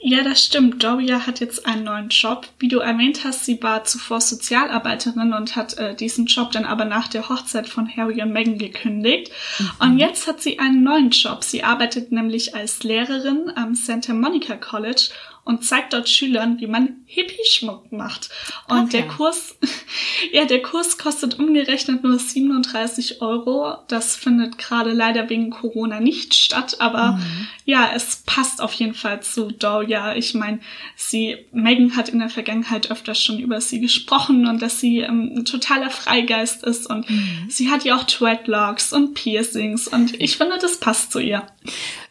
Ja, 0.00 0.22
das 0.22 0.44
stimmt. 0.44 0.82
Doria 0.84 1.26
hat 1.26 1.40
jetzt 1.40 1.66
einen 1.66 1.84
neuen 1.84 2.08
Job. 2.08 2.46
Wie 2.60 2.68
du 2.68 2.78
erwähnt 2.78 3.24
hast, 3.24 3.44
sie 3.44 3.60
war 3.62 3.82
zuvor 3.82 4.20
Sozialarbeiterin 4.20 5.32
und 5.32 5.56
hat 5.56 5.76
äh, 5.76 5.94
diesen 5.94 6.26
Job 6.26 6.52
dann 6.52 6.64
aber 6.64 6.84
nach 6.84 7.08
der 7.08 7.28
Hochzeit 7.28 7.68
von 7.68 7.88
Harry 7.96 8.22
und 8.22 8.32
Meghan 8.32 8.58
gekündigt. 8.58 9.32
Mhm. 9.58 9.70
Und 9.80 9.98
jetzt 9.98 10.28
hat 10.28 10.40
sie 10.40 10.60
einen 10.60 10.84
neuen 10.84 11.10
Job. 11.10 11.42
Sie 11.42 11.64
arbeitet 11.64 12.12
nämlich 12.12 12.54
als 12.54 12.84
Lehrerin 12.84 13.50
am 13.56 13.74
Santa 13.74 14.14
Monica 14.14 14.54
College 14.56 15.10
und 15.48 15.64
zeigt 15.64 15.94
dort 15.94 16.10
Schülern, 16.10 16.60
wie 16.60 16.66
man 16.66 16.96
Hippie-Schmuck 17.06 17.90
macht. 17.90 18.28
Und 18.68 18.80
okay. 18.80 18.98
der 18.98 19.08
Kurs, 19.08 19.56
ja, 20.32 20.44
der 20.44 20.60
Kurs 20.60 20.98
kostet 20.98 21.38
umgerechnet 21.38 22.04
nur 22.04 22.18
37 22.18 23.22
Euro. 23.22 23.78
Das 23.88 24.14
findet 24.14 24.58
gerade 24.58 24.92
leider 24.92 25.30
wegen 25.30 25.48
Corona 25.48 26.00
nicht 26.00 26.34
statt, 26.34 26.76
aber 26.80 27.12
mhm. 27.12 27.46
ja, 27.64 27.90
es 27.94 28.24
passt 28.26 28.60
auf 28.60 28.74
jeden 28.74 28.92
Fall 28.92 29.22
zu 29.22 29.50
Doria. 29.50 30.14
Ich 30.16 30.34
meine, 30.34 30.60
sie, 30.96 31.38
Megan 31.50 31.96
hat 31.96 32.10
in 32.10 32.18
der 32.18 32.28
Vergangenheit 32.28 32.90
öfters 32.90 33.22
schon 33.22 33.38
über 33.38 33.62
sie 33.62 33.80
gesprochen 33.80 34.46
und 34.46 34.60
dass 34.60 34.80
sie 34.80 34.98
ähm, 34.98 35.32
ein 35.34 35.44
totaler 35.46 35.88
Freigeist 35.88 36.62
ist 36.62 36.90
und 36.90 37.08
mhm. 37.08 37.46
sie 37.48 37.70
hat 37.70 37.86
ja 37.86 37.96
auch 37.96 38.04
Dreadlocks 38.04 38.92
und 38.92 39.14
Piercings 39.14 39.88
und 39.88 40.20
ich 40.20 40.36
finde, 40.36 40.58
das 40.60 40.76
passt 40.76 41.10
zu 41.10 41.20
ihr. 41.20 41.46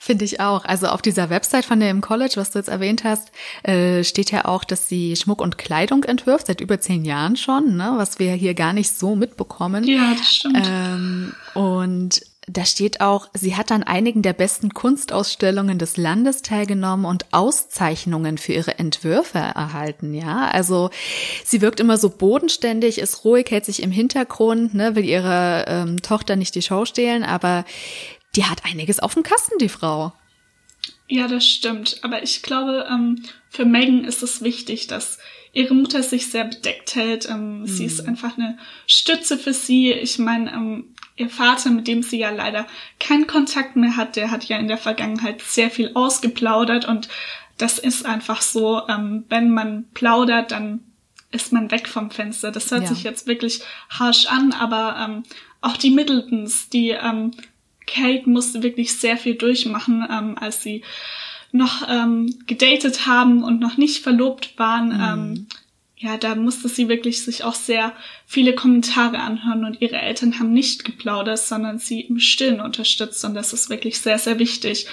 Finde 0.08 0.24
ich 0.24 0.40
auch. 0.40 0.64
Also 0.64 0.88
auf 0.88 1.02
dieser 1.02 1.30
Website 1.30 1.66
von 1.66 1.82
der 1.82 1.90
im 1.90 2.00
College, 2.00 2.36
was 2.38 2.52
du 2.52 2.60
jetzt 2.60 2.70
erwähnt 2.70 3.04
hast, 3.04 3.30
äh, 3.64 4.06
steht 4.06 4.32
ja 4.32 4.46
auch, 4.46 4.64
dass 4.64 4.88
sie 4.88 5.18
Schmuck 5.18 5.42
und 5.42 5.58
Kleidung 5.58 6.06
entwirft, 6.06 6.48
seit 6.48 6.62
über 6.62 6.80
zehn 6.80 7.04
Jahren 7.04 7.36
schon, 7.36 7.76
ne? 7.76 7.92
was 7.98 8.18
wir 8.18 8.32
hier 8.32 8.54
gar 8.54 8.72
nicht 8.72 8.98
so 8.98 9.18
mitbekommen. 9.18 9.84
Ja, 9.84 10.14
das 10.18 10.34
stimmt. 10.34 10.66
Ähm, 10.66 11.34
und 11.56 12.22
da 12.50 12.64
steht 12.64 13.02
auch, 13.02 13.28
sie 13.34 13.58
hat 13.58 13.74
an 13.74 13.84
einigen 13.84 14.22
der 14.22 14.32
besten 14.32 14.74
Kunstausstellungen 14.74 15.78
des 15.78 15.98
Landes 15.98 16.42
teilgenommen 16.42 17.06
und 17.06 17.26
Auszeichnungen 17.34 18.38
für 18.38 18.54
ihre 18.54 18.80
Entwürfe 18.80 19.40
erhalten, 19.40 20.14
ja. 20.14 20.48
Also 20.48 20.90
sie 21.44 21.62
wirkt 21.62 21.82
immer 21.82 21.98
so 21.98 22.10
bodenständig, 22.10 23.00
ist 23.00 23.26
ruhig, 23.26 23.52
hält 23.52 23.66
sich 23.66 23.84
im 23.84 23.92
Hintergrund, 23.92 24.74
ne, 24.74 24.96
will 24.96 25.04
ihre 25.04 25.66
ähm, 25.68 26.02
Tochter 26.02 26.38
nicht 26.38 26.56
die 26.56 26.62
Show 26.62 26.86
stehlen, 26.86 27.24
aber 27.24 27.66
die 28.38 28.46
hat 28.46 28.64
einiges 28.64 29.00
auf 29.00 29.16
dem 29.16 29.24
Kasten, 29.24 29.58
die 29.60 29.68
Frau. 29.68 30.14
Ja, 31.08 31.28
das 31.28 31.46
stimmt. 31.46 32.00
Aber 32.04 32.24
ich 32.24 32.44
glaube, 32.44 32.88
ähm, 32.90 33.24
für 33.50 33.66
Megan 33.66 34.06
ist 34.06 34.24
es 34.24 34.42
wichtig, 34.42 34.88
dass 34.88 35.18
ihre 35.54 35.74
Mutter 35.74 36.04
sich 36.04 36.30
sehr 36.30 36.46
bedeckt 36.46 36.96
hält. 36.96 37.28
Ähm, 37.28 37.62
mhm. 37.62 37.66
Sie 37.68 37.86
ist 37.86 38.04
mhm. 38.04 38.10
einfach 38.10 38.38
eine 38.38 38.58
Stütze 38.86 39.38
für 39.38 39.54
sie. 39.54 39.92
Ich 39.92 40.20
meine, 40.20 40.52
ähm, 40.52 40.94
ihr 41.16 41.30
Vater, 41.30 41.72
mit 41.72 41.88
dem 41.88 42.04
sie 42.04 42.20
ja 42.20 42.30
leider 42.30 42.68
keinen 43.00 43.26
Kontakt 43.26 43.76
mehr 43.76 43.98
hat, 43.98 44.16
der 44.16 44.30
hat 44.30 44.46
ja 44.46 44.58
in 44.58 44.68
der 44.68 44.78
Vergangenheit 44.78 45.42
sehr 45.42 45.72
viel 45.72 45.92
ausgeplaudert 45.96 46.88
und 46.88 47.10
das 47.58 47.80
ist 47.80 48.06
einfach 48.06 48.44
so, 48.44 48.88
ähm, 48.88 49.26
wenn 49.30 49.50
man 49.50 49.86
plaudert, 49.96 50.52
dann 50.52 50.82
ist 51.32 51.52
man 51.52 51.72
weg 51.72 51.88
vom 51.88 52.12
Fenster. 52.12 52.52
Das 52.52 52.70
hört 52.70 52.84
ja. 52.84 52.90
sich 52.90 53.04
jetzt 53.04 53.26
wirklich 53.26 53.62
harsh 53.90 54.28
an, 54.28 54.54
aber 54.54 54.96
ähm, 55.00 55.24
auch 55.62 55.76
die 55.76 55.90
Middletons, 55.90 56.70
die 56.70 56.92
ähm, 56.92 57.32
Kate 57.88 58.30
musste 58.30 58.62
wirklich 58.62 58.94
sehr 58.98 59.18
viel 59.18 59.36
durchmachen, 59.36 60.06
ähm, 60.10 60.38
als 60.38 60.62
sie 60.62 60.84
noch 61.52 61.88
ähm, 61.90 62.38
gedatet 62.46 63.08
haben 63.08 63.44
und 63.44 63.60
noch 63.60 63.78
nicht 63.78 64.04
verlobt 64.04 64.60
waren. 64.60 64.90
Mhm. 64.90 65.02
Ähm, 65.02 65.48
ja, 66.00 66.18
da 66.18 66.36
musste 66.36 66.70
sie 66.70 66.90
wirklich 66.90 67.24
sich 67.24 67.44
auch 67.44 67.56
sehr 67.56 67.92
viele 68.28 68.54
Kommentare 68.54 69.18
anhören 69.18 69.66
und 69.66 69.82
ihre 69.82 69.98
Eltern 69.98 70.40
haben 70.40 70.54
nicht 70.54 70.86
geplaudert, 70.86 71.40
sondern 71.40 71.80
sie 71.80 72.02
im 72.02 72.20
Stillen 72.20 72.62
unterstützt 72.62 73.26
und 73.26 73.34
das 73.34 73.52
ist 73.52 73.72
wirklich 73.72 74.00
sehr, 74.00 74.20
sehr 74.20 74.38
wichtig. 74.38 74.86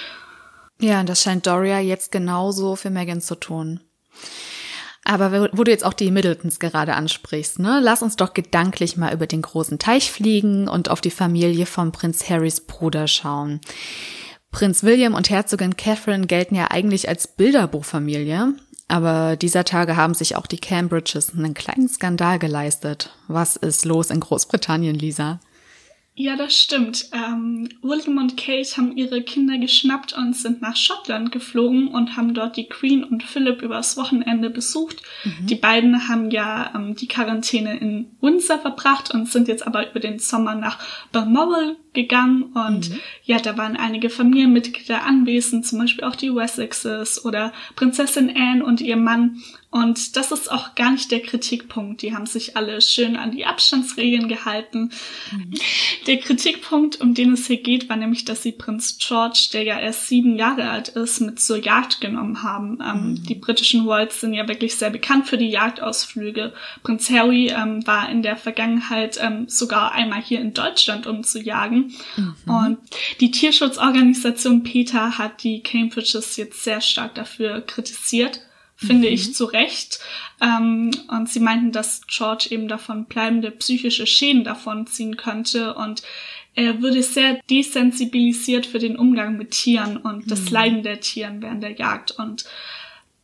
Ja, 0.81 1.01
und 1.01 1.07
das 1.07 1.21
scheint 1.21 1.45
Doria 1.45 1.79
jetzt 1.79 2.11
genauso 2.11 2.75
für 2.75 2.89
Megan 2.89 3.21
zu 3.21 3.35
tun. 3.35 3.81
Aber 5.07 5.49
wo 5.53 5.63
du 5.63 5.71
jetzt 5.71 5.85
auch 5.85 5.93
die 5.93 6.09
Middletons 6.09 6.59
gerade 6.59 6.95
ansprichst, 6.95 7.59
ne, 7.59 7.79
lass 7.81 8.01
uns 8.01 8.15
doch 8.15 8.33
gedanklich 8.33 8.97
mal 8.97 9.13
über 9.13 9.27
den 9.27 9.43
großen 9.43 9.77
Teich 9.77 10.11
fliegen 10.11 10.67
und 10.67 10.89
auf 10.89 10.99
die 10.99 11.11
Familie 11.11 11.67
von 11.67 11.91
Prinz 11.91 12.27
Harrys 12.27 12.59
Bruder 12.59 13.07
schauen. 13.07 13.61
Prinz 14.49 14.83
William 14.83 15.13
und 15.13 15.29
Herzogin 15.29 15.77
Catherine 15.77 16.25
gelten 16.25 16.55
ja 16.55 16.71
eigentlich 16.71 17.07
als 17.07 17.27
Bilderbuchfamilie, 17.27 18.55
aber 18.87 19.35
dieser 19.35 19.63
Tage 19.63 19.95
haben 19.95 20.15
sich 20.15 20.35
auch 20.35 20.47
die 20.47 20.59
Cambridges 20.59 21.33
einen 21.35 21.53
kleinen 21.53 21.87
Skandal 21.87 22.39
geleistet. 22.39 23.15
Was 23.27 23.57
ist 23.57 23.85
los 23.85 24.09
in 24.09 24.19
Großbritannien, 24.19 24.95
Lisa? 24.95 25.39
Ja, 26.17 26.37
das 26.37 26.57
stimmt. 26.57 27.09
Ähm, 27.11 27.67
William 27.81 28.17
und 28.17 28.37
Kate 28.37 28.77
haben 28.77 28.95
ihre 28.95 29.21
Kinder 29.21 29.57
geschnappt 29.57 30.13
und 30.13 30.33
sind 30.33 30.61
nach 30.61 30.77
Schottland 30.77 31.33
geflogen 31.33 31.89
und 31.89 32.15
haben 32.15 32.33
dort 32.33 32.55
die 32.55 32.69
Queen 32.69 33.03
und 33.03 33.21
Philip 33.21 33.61
übers 33.61 33.97
Wochenende 33.97 34.49
besucht. 34.49 35.01
Mhm. 35.25 35.47
Die 35.47 35.55
beiden 35.55 36.07
haben 36.07 36.31
ja 36.31 36.71
ähm, 36.73 36.95
die 36.95 37.09
Quarantäne 37.09 37.77
in 37.79 38.11
Windsor 38.21 38.59
verbracht 38.59 39.13
und 39.13 39.27
sind 39.27 39.49
jetzt 39.49 39.67
aber 39.67 39.89
über 39.89 39.99
den 39.99 40.19
Sommer 40.19 40.55
nach 40.55 40.79
Balmoral 41.11 41.75
gegangen 41.91 42.43
und 42.53 42.91
mhm. 42.91 42.99
ja, 43.23 43.39
da 43.39 43.57
waren 43.57 43.75
einige 43.75 44.09
Familienmitglieder 44.09 45.03
anwesend, 45.03 45.65
zum 45.65 45.79
Beispiel 45.79 46.05
auch 46.05 46.15
die 46.15 46.33
Wessexes 46.33 47.25
oder 47.25 47.51
Prinzessin 47.75 48.31
Anne 48.35 48.63
und 48.63 48.79
ihr 48.79 48.97
Mann 48.97 49.41
und 49.75 50.15
das 50.15 50.31
ist 50.31 50.49
auch 50.49 50.73
gar 50.75 50.91
nicht 50.91 51.11
der 51.11 51.19
Kritikpunkt. 51.19 52.01
Die 52.01 52.15
haben 52.15 52.27
sich 52.27 52.55
alle 52.55 52.79
schön 52.79 53.17
an 53.17 53.31
die 53.31 53.45
Abstandsregeln 53.45 54.29
gehalten. 54.29 54.89
Mhm. 55.33 55.53
Der 56.07 56.17
Kritikpunkt, 56.17 57.01
um 57.01 57.13
den 57.13 57.33
es 57.33 57.47
hier 57.47 57.61
geht, 57.61 57.89
war 57.89 57.97
nämlich, 57.97 58.23
dass 58.23 58.41
sie 58.41 58.53
Prinz 58.53 58.97
George, 59.05 59.49
der 59.51 59.63
ja 59.63 59.77
erst 59.77 60.07
sieben 60.07 60.37
Jahre 60.37 60.69
alt 60.69 60.87
ist, 60.87 61.19
mit 61.19 61.41
zur 61.41 61.57
Jagd 61.57 61.99
genommen 61.99 62.41
haben. 62.41 62.79
Ähm, 62.81 63.09
mhm. 63.09 63.23
Die 63.25 63.35
britischen 63.35 63.81
Royals 63.81 64.21
sind 64.21 64.33
ja 64.33 64.47
wirklich 64.47 64.77
sehr 64.77 64.91
bekannt 64.91 65.27
für 65.27 65.37
die 65.37 65.49
Jagdausflüge. 65.49 66.53
Prinz 66.81 67.09
Harry 67.09 67.49
ähm, 67.49 67.85
war 67.85 68.07
in 68.07 68.21
der 68.21 68.37
Vergangenheit 68.37 69.19
ähm, 69.21 69.49
sogar 69.49 69.91
einmal 69.91 70.21
hier 70.21 70.39
in 70.39 70.53
Deutschland, 70.53 71.05
um 71.05 71.25
zu 71.25 71.41
jagen. 71.41 71.93
Mhm. 72.15 72.35
Und 72.45 72.77
die 73.19 73.31
Tierschutzorganisation 73.31 74.63
PETA 74.63 75.17
hat 75.17 75.43
die 75.43 75.61
Cambridges 75.61 76.37
jetzt 76.37 76.63
sehr 76.63 76.79
stark 76.79 77.15
dafür 77.15 77.59
kritisiert 77.59 78.39
finde 78.75 79.07
mhm. 79.07 79.13
ich 79.13 79.33
zu 79.33 79.45
Recht. 79.45 79.99
Ähm, 80.41 80.91
und 81.09 81.29
sie 81.29 81.39
meinten, 81.39 81.71
dass 81.71 82.01
George 82.07 82.47
eben 82.49 82.67
davon 82.67 83.05
bleibende 83.05 83.51
psychische 83.51 84.05
Schäden 84.05 84.43
davon 84.43 84.87
ziehen 84.87 85.17
könnte 85.17 85.73
und 85.75 86.03
er 86.55 86.81
würde 86.81 87.03
sehr 87.03 87.41
desensibilisiert 87.49 88.65
für 88.65 88.79
den 88.79 88.97
Umgang 88.97 89.37
mit 89.37 89.51
Tieren 89.51 89.97
und 89.97 90.31
das 90.31 90.45
mhm. 90.45 90.51
Leiden 90.51 90.83
der 90.83 91.01
Tieren 91.01 91.41
während 91.41 91.61
der 91.61 91.75
Jagd. 91.75 92.11
Und 92.11 92.45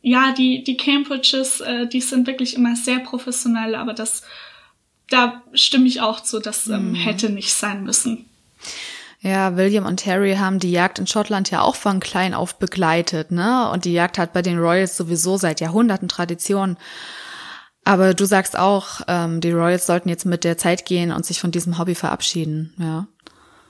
ja, 0.02 0.32
die, 0.32 0.62
die 0.62 0.76
Cambridges, 0.76 1.60
äh, 1.60 1.86
die 1.86 2.02
sind 2.02 2.26
wirklich 2.26 2.54
immer 2.54 2.76
sehr 2.76 2.98
professionell, 2.98 3.74
aber 3.74 3.94
das, 3.94 4.22
da 5.08 5.42
stimme 5.54 5.86
ich 5.86 6.02
auch 6.02 6.20
zu, 6.20 6.40
das 6.40 6.66
ähm, 6.66 6.90
mhm. 6.90 6.94
hätte 6.96 7.30
nicht 7.30 7.52
sein 7.54 7.84
müssen. 7.84 8.26
Ja, 9.22 9.56
William 9.56 9.86
und 9.86 10.04
Harry 10.04 10.34
haben 10.34 10.58
die 10.58 10.72
Jagd 10.72 10.98
in 10.98 11.06
Schottland 11.06 11.48
ja 11.50 11.62
auch 11.62 11.76
von 11.76 12.00
klein 12.00 12.34
auf 12.34 12.58
begleitet, 12.58 13.30
ne? 13.30 13.70
Und 13.70 13.84
die 13.84 13.92
Jagd 13.92 14.18
hat 14.18 14.32
bei 14.32 14.42
den 14.42 14.58
Royals 14.58 14.96
sowieso 14.96 15.36
seit 15.36 15.60
Jahrhunderten 15.60 16.08
Tradition. 16.08 16.76
Aber 17.84 18.14
du 18.14 18.24
sagst 18.24 18.58
auch, 18.58 19.00
ähm, 19.06 19.40
die 19.40 19.52
Royals 19.52 19.86
sollten 19.86 20.08
jetzt 20.08 20.26
mit 20.26 20.42
der 20.42 20.58
Zeit 20.58 20.86
gehen 20.86 21.12
und 21.12 21.24
sich 21.24 21.40
von 21.40 21.52
diesem 21.52 21.78
Hobby 21.78 21.94
verabschieden, 21.94 22.74
ja? 22.78 23.06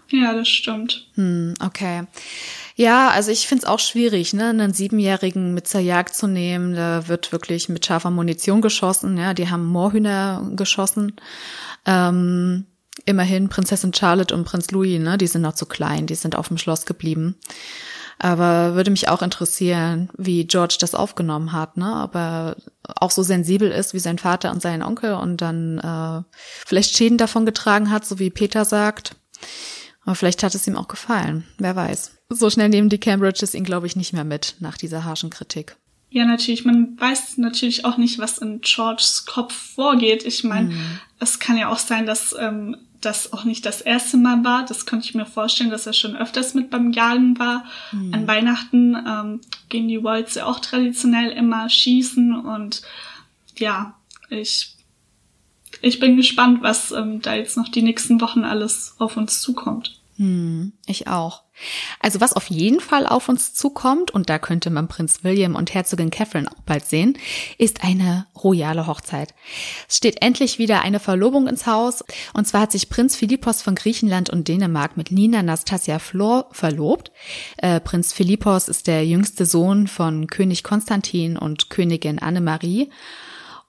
Ja, 0.09 0.35
das 0.35 0.49
stimmt. 0.49 1.07
Hm, 1.15 1.55
okay. 1.65 2.05
Ja, 2.77 3.09
also 3.09 3.31
ich 3.31 3.47
find's 3.47 3.65
auch 3.65 3.79
schwierig, 3.79 4.33
ne, 4.33 4.49
einen 4.49 4.73
Siebenjährigen 4.73 5.55
mit 5.55 5.69
zur 5.69 5.81
Jagd 5.81 6.15
zu 6.15 6.27
nehmen. 6.27 6.75
Da 6.75 7.09
wird 7.09 7.33
wirklich 7.33 7.69
mit 7.69 7.85
scharfer 7.85 8.11
Munition 8.11 8.63
geschossen, 8.63 9.19
ja, 9.19 9.35
die 9.35 9.51
haben 9.51 9.67
Moorhühner 9.67 10.51
geschossen. 10.55 11.15
Ähm, 11.87 12.67
immerhin 13.05 13.49
Prinzessin 13.49 13.95
Charlotte 13.95 14.35
und 14.35 14.45
Prinz 14.45 14.71
Louis, 14.71 15.01
ne, 15.01 15.19
die 15.19 15.27
sind 15.27 15.43
noch 15.43 15.55
zu 15.55 15.67
klein, 15.67 16.07
die 16.07 16.15
sind 16.15 16.37
auf 16.37 16.49
dem 16.49 16.59
Schloss 16.59 16.87
geblieben. 16.87 17.37
Aber 18.19 18.75
würde 18.75 18.91
mich 18.91 19.09
auch 19.09 19.23
interessieren, 19.23 20.09
wie 20.17 20.47
George 20.47 20.77
das 20.79 20.95
aufgenommen 20.95 21.53
hat, 21.53 21.77
ne? 21.77 22.03
Ob 22.05 22.15
er 22.15 22.57
auch 22.85 23.11
so 23.11 23.23
sensibel 23.23 23.71
ist 23.71 23.95
wie 23.95 23.99
sein 23.99 24.19
Vater 24.19 24.53
und 24.53 24.63
sein 24.63 24.83
Onkel 24.83 25.15
und 25.15 25.39
dann 25.41 25.79
äh, 25.79 26.23
vielleicht 26.65 26.95
Schäden 26.95 27.19
davon 27.19 27.47
getragen 27.47 27.91
hat, 27.91 28.05
so 28.05 28.21
wie 28.21 28.31
Peter 28.31 28.65
sagt. 28.65 29.17
Aber 30.05 30.15
vielleicht 30.15 30.43
hat 30.43 30.55
es 30.55 30.67
ihm 30.67 30.77
auch 30.77 30.89
gefallen. 30.89 31.47
Wer 31.59 31.75
weiß. 31.75 32.13
So 32.29 32.49
schnell 32.49 32.69
nehmen 32.69 32.89
die 32.89 33.01
Cambridges 33.01 33.55
ihn, 33.55 33.65
glaube 33.65 33.87
ich, 33.87 33.97
nicht 33.97 34.13
mehr 34.13 34.25
mit 34.25 34.57
nach 34.61 34.77
dieser 34.77 35.05
harschen 35.05 35.31
Kritik. 35.31 35.77
Ja, 36.13 36.27
natürlich. 36.27 36.67
Man 36.67 37.01
weiß 37.01 37.39
natürlich 37.39 37.87
auch 37.87 37.97
nicht, 37.97 38.19
was 38.19 38.37
in 38.37 38.61
Georges 38.61 39.25
Kopf 39.25 39.55
vorgeht. 39.55 40.25
Ich 40.27 40.45
meine, 40.45 40.69
mhm. 40.69 40.99
es 41.19 41.39
kann 41.39 41.57
ja 41.57 41.69
auch 41.69 41.79
sein, 41.79 42.05
dass 42.05 42.37
ähm, 42.39 42.77
das 43.01 43.33
auch 43.33 43.45
nicht 43.45 43.65
das 43.65 43.81
erste 43.81 44.19
Mal 44.19 44.45
war. 44.45 44.67
Das 44.67 44.85
könnte 44.85 45.07
ich 45.07 45.15
mir 45.15 45.25
vorstellen, 45.25 45.71
dass 45.71 45.87
er 45.87 45.95
schon 45.95 46.15
öfters 46.15 46.53
mit 46.53 46.69
beim 46.69 46.93
Jagen 46.93 47.39
war. 47.39 47.65
Mhm. 47.93 48.13
An 48.13 48.29
Weihnachten 48.29 48.95
ähm, 48.95 49.41
gehen 49.71 49.89
die 49.89 50.05
Wolze 50.05 50.41
ja 50.41 50.47
auch 50.47 50.61
traditionell 50.61 51.31
immer 51.31 51.71
schießen 51.71 52.37
und 52.37 52.83
ja, 53.57 53.95
ich 54.29 54.77
ich 55.81 55.99
bin 55.99 56.17
gespannt, 56.17 56.63
was 56.63 56.93
ähm, 56.93 57.23
da 57.23 57.35
jetzt 57.35 57.57
noch 57.57 57.69
die 57.69 57.83
nächsten 57.83 58.21
Wochen 58.21 58.45
alles 58.45 58.95
auf 58.99 59.17
uns 59.17 59.41
zukommt. 59.41 60.02
Hm, 60.17 60.73
ich 60.87 61.09
auch. 61.09 61.43
Also 62.01 62.21
was 62.21 62.35
auf 62.35 62.51
jeden 62.51 62.81
Fall 62.81 63.07
auf 63.07 63.29
uns 63.29 63.55
zukommt, 63.55 64.11
und 64.11 64.29
da 64.29 64.39
könnte 64.39 64.69
man 64.69 64.89
Prinz 64.89 65.25
William 65.25 65.55
und 65.55 65.73
Herzogin 65.73 66.11
Catherine 66.11 66.51
auch 66.51 66.61
bald 66.67 66.85
sehen, 66.85 67.19
ist 67.57 67.83
eine 67.83 68.27
royale 68.43 68.87
Hochzeit. 68.87 69.35
Es 69.89 69.97
steht 69.97 70.21
endlich 70.21 70.59
wieder 70.59 70.83
eine 70.83 71.01
Verlobung 71.01 71.47
ins 71.47 71.67
Haus, 71.67 72.05
und 72.35 72.47
zwar 72.47 72.63
hat 72.63 72.73
sich 72.73 72.91
Prinz 72.91 73.17
Philippos 73.17 73.63
von 73.63 73.75
Griechenland 73.75 74.29
und 74.29 74.49
Dänemark 74.49 74.97
mit 74.97 75.11
Nina 75.11 75.43
Nastasia 75.43 75.99
Flor 75.99 76.49
verlobt. 76.53 77.11
Äh, 77.57 77.81
Prinz 77.81 78.13
Philippos 78.13 78.69
ist 78.69 78.87
der 78.87 79.07
jüngste 79.07 79.47
Sohn 79.47 79.89
von 79.89 80.27
König 80.27 80.63
Konstantin 80.63 81.39
und 81.39 81.71
Königin 81.71 82.19
Annemarie. 82.19 82.91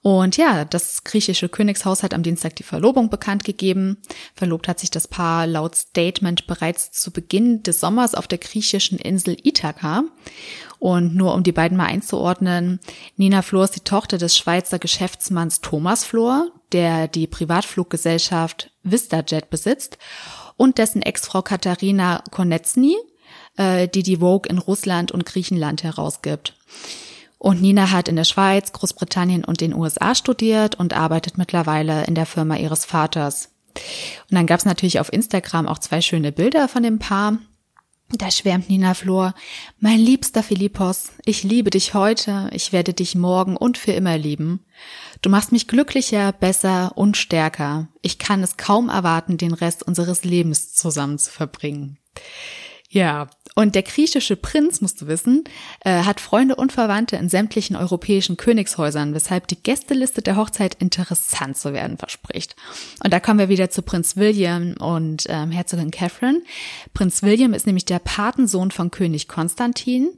Und 0.04 0.36
ja, 0.36 0.66
das 0.66 1.02
griechische 1.04 1.48
Königshaus 1.48 2.02
hat 2.02 2.12
am 2.12 2.22
Dienstag 2.22 2.56
die 2.56 2.62
Verlobung 2.62 3.08
bekannt 3.08 3.42
gegeben. 3.42 3.96
Verlobt 4.34 4.68
hat 4.68 4.78
sich 4.78 4.90
das 4.90 5.08
Paar 5.08 5.46
laut 5.46 5.74
Statement 5.74 6.46
bereits 6.46 6.92
zu 6.92 7.10
Beginn 7.10 7.62
des 7.62 7.80
Sommers 7.80 8.14
auf 8.14 8.26
der 8.26 8.36
griechischen 8.36 8.98
Insel 8.98 9.34
Ithaka. 9.42 10.04
Und 10.78 11.14
nur 11.14 11.32
um 11.32 11.42
die 11.42 11.52
beiden 11.52 11.78
mal 11.78 11.86
einzuordnen, 11.86 12.80
Nina 13.16 13.40
Flor 13.40 13.64
ist 13.64 13.76
die 13.76 13.80
Tochter 13.80 14.18
des 14.18 14.36
Schweizer 14.36 14.78
Geschäftsmanns 14.78 15.62
Thomas 15.62 16.04
Flor, 16.04 16.50
der 16.72 17.08
die 17.08 17.26
Privatfluggesellschaft 17.26 18.72
VistaJet 18.82 19.48
besitzt, 19.48 19.96
und 20.58 20.76
dessen 20.76 21.00
Ex-Frau 21.00 21.40
Katharina 21.40 22.22
Konecny, 22.30 22.94
äh, 23.56 23.88
die 23.88 24.02
die 24.02 24.18
Vogue 24.18 24.50
in 24.50 24.58
Russland 24.58 25.12
und 25.12 25.24
Griechenland 25.24 25.82
herausgibt. 25.82 26.52
Und 27.44 27.60
Nina 27.60 27.90
hat 27.90 28.08
in 28.08 28.16
der 28.16 28.24
Schweiz, 28.24 28.72
Großbritannien 28.72 29.44
und 29.44 29.60
den 29.60 29.74
USA 29.74 30.14
studiert 30.14 30.76
und 30.76 30.94
arbeitet 30.94 31.36
mittlerweile 31.36 32.04
in 32.04 32.14
der 32.14 32.24
Firma 32.24 32.56
ihres 32.56 32.86
Vaters. 32.86 33.50
Und 34.30 34.36
dann 34.36 34.46
gab 34.46 34.60
es 34.60 34.64
natürlich 34.64 34.98
auf 34.98 35.12
Instagram 35.12 35.68
auch 35.68 35.78
zwei 35.78 36.00
schöne 36.00 36.32
Bilder 36.32 36.68
von 36.68 36.82
dem 36.82 36.98
Paar. 36.98 37.36
Da 38.08 38.30
schwärmt 38.30 38.70
Nina 38.70 38.94
Flor, 38.94 39.34
mein 39.78 39.98
liebster 39.98 40.42
Philippos, 40.42 41.10
ich 41.26 41.42
liebe 41.42 41.68
dich 41.68 41.92
heute, 41.92 42.48
ich 42.50 42.72
werde 42.72 42.94
dich 42.94 43.14
morgen 43.14 43.58
und 43.58 43.76
für 43.76 43.92
immer 43.92 44.16
lieben. 44.16 44.64
Du 45.20 45.28
machst 45.28 45.52
mich 45.52 45.68
glücklicher, 45.68 46.32
besser 46.32 46.92
und 46.94 47.18
stärker. 47.18 47.88
Ich 48.00 48.18
kann 48.18 48.42
es 48.42 48.56
kaum 48.56 48.88
erwarten, 48.88 49.36
den 49.36 49.52
Rest 49.52 49.82
unseres 49.82 50.24
Lebens 50.24 50.72
zusammen 50.72 51.18
zu 51.18 51.30
verbringen. 51.30 51.98
Ja, 52.88 53.28
und 53.54 53.76
der 53.76 53.82
griechische 53.82 54.34
Prinz, 54.34 54.80
musst 54.80 55.00
du 55.00 55.06
wissen, 55.06 55.44
äh, 55.84 56.02
hat 56.02 56.20
Freunde 56.20 56.56
und 56.56 56.72
Verwandte 56.72 57.16
in 57.16 57.28
sämtlichen 57.28 57.76
europäischen 57.76 58.36
Königshäusern, 58.36 59.14
weshalb 59.14 59.46
die 59.46 59.62
Gästeliste 59.62 60.22
der 60.22 60.36
Hochzeit 60.36 60.74
interessant 60.80 61.56
zu 61.56 61.72
werden 61.72 61.96
verspricht. 61.96 62.56
Und 63.02 63.12
da 63.12 63.20
kommen 63.20 63.38
wir 63.38 63.48
wieder 63.48 63.70
zu 63.70 63.82
Prinz 63.82 64.16
William 64.16 64.74
und 64.80 65.24
ähm, 65.28 65.52
Herzogin 65.52 65.92
Catherine. 65.92 66.42
Prinz 66.94 67.22
William 67.22 67.54
ist 67.54 67.66
nämlich 67.66 67.84
der 67.84 68.00
Patensohn 68.00 68.72
von 68.72 68.90
König 68.90 69.28
Konstantin. 69.28 70.10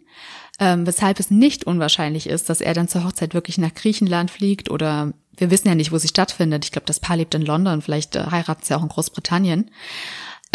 Ähm, 0.59 0.87
weshalb 0.87 1.21
es 1.21 1.31
nicht 1.31 1.65
unwahrscheinlich 1.65 2.27
ist, 2.27 2.49
dass 2.49 2.63
er 2.63 2.73
dann 2.73 2.89
zur 2.89 3.05
Hochzeit 3.05 3.35
wirklich 3.35 3.59
nach 3.59 3.75
Griechenland 3.75 4.31
fliegt 4.31 4.71
oder 4.71 5.13
wir 5.37 5.51
wissen 5.51 5.69
ja 5.69 5.75
nicht, 5.75 5.93
wo 5.93 5.99
sie 5.99 6.09
stattfindet. 6.09 6.65
Ich 6.65 6.73
glaube, 6.73 6.87
das 6.87 7.01
Paar 7.01 7.19
lebt 7.19 7.35
in 7.35 7.43
London, 7.43 7.83
vielleicht 7.83 8.17
äh, 8.17 8.25
heiratet 8.31 8.65
sie 8.65 8.75
auch 8.75 8.83
in 8.83 8.89
Großbritannien. 8.89 9.71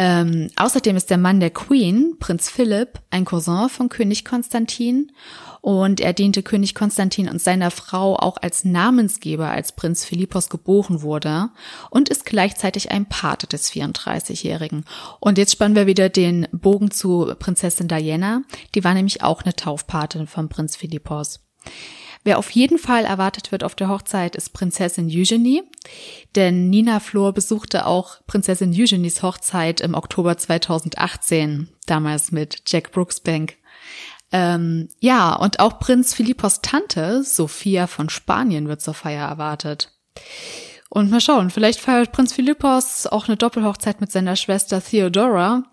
Ähm, 0.03 0.49
außerdem 0.55 0.97
ist 0.97 1.11
der 1.11 1.19
Mann 1.19 1.39
der 1.39 1.51
Queen, 1.51 2.15
Prinz 2.17 2.49
Philipp, 2.49 2.99
ein 3.11 3.23
Cousin 3.23 3.69
von 3.69 3.87
König 3.87 4.25
Konstantin 4.25 5.11
und 5.61 6.01
er 6.01 6.13
diente 6.13 6.41
König 6.41 6.73
Konstantin 6.73 7.29
und 7.29 7.39
seiner 7.39 7.69
Frau 7.69 8.15
auch 8.15 8.37
als 8.41 8.65
Namensgeber, 8.65 9.51
als 9.51 9.73
Prinz 9.73 10.03
Philippos 10.03 10.49
geboren 10.49 11.03
wurde 11.03 11.49
und 11.91 12.09
ist 12.09 12.25
gleichzeitig 12.25 12.89
ein 12.89 13.05
Pate 13.05 13.45
des 13.45 13.71
34-Jährigen. 13.71 14.85
Und 15.19 15.37
jetzt 15.37 15.51
spannen 15.51 15.75
wir 15.75 15.85
wieder 15.85 16.09
den 16.09 16.47
Bogen 16.51 16.89
zu 16.89 17.35
Prinzessin 17.37 17.87
Diana. 17.87 18.41
Die 18.73 18.83
war 18.83 18.95
nämlich 18.95 19.21
auch 19.21 19.43
eine 19.43 19.55
Taufpatin 19.55 20.25
von 20.25 20.49
Prinz 20.49 20.75
Philippos. 20.77 21.41
Wer 22.23 22.37
auf 22.37 22.51
jeden 22.51 22.77
Fall 22.77 23.05
erwartet 23.05 23.51
wird 23.51 23.63
auf 23.63 23.73
der 23.73 23.89
Hochzeit, 23.89 24.35
ist 24.35 24.53
Prinzessin 24.53 25.09
Eugenie. 25.09 25.63
Denn 26.35 26.69
Nina 26.69 26.99
Flor 26.99 27.33
besuchte 27.33 27.87
auch 27.87 28.17
Prinzessin 28.27 28.71
Eugenies 28.73 29.23
Hochzeit 29.23 29.81
im 29.81 29.95
Oktober 29.95 30.37
2018, 30.37 31.69
damals 31.87 32.31
mit 32.31 32.61
Jack 32.67 32.91
Brooksbank. 32.91 33.57
Ähm, 34.31 34.89
ja, 34.99 35.33
und 35.33 35.59
auch 35.59 35.79
Prinz 35.79 36.13
Philippos 36.13 36.61
Tante, 36.61 37.23
Sophia 37.23 37.87
von 37.87 38.09
Spanien, 38.09 38.67
wird 38.67 38.81
zur 38.81 38.93
Feier 38.93 39.27
erwartet. 39.27 39.91
Und 40.89 41.09
mal 41.09 41.21
schauen, 41.21 41.49
vielleicht 41.49 41.79
feiert 41.79 42.11
Prinz 42.11 42.33
Philippos 42.33 43.07
auch 43.07 43.27
eine 43.27 43.37
Doppelhochzeit 43.37 43.99
mit 43.99 44.11
seiner 44.11 44.35
Schwester 44.35 44.83
Theodora, 44.83 45.63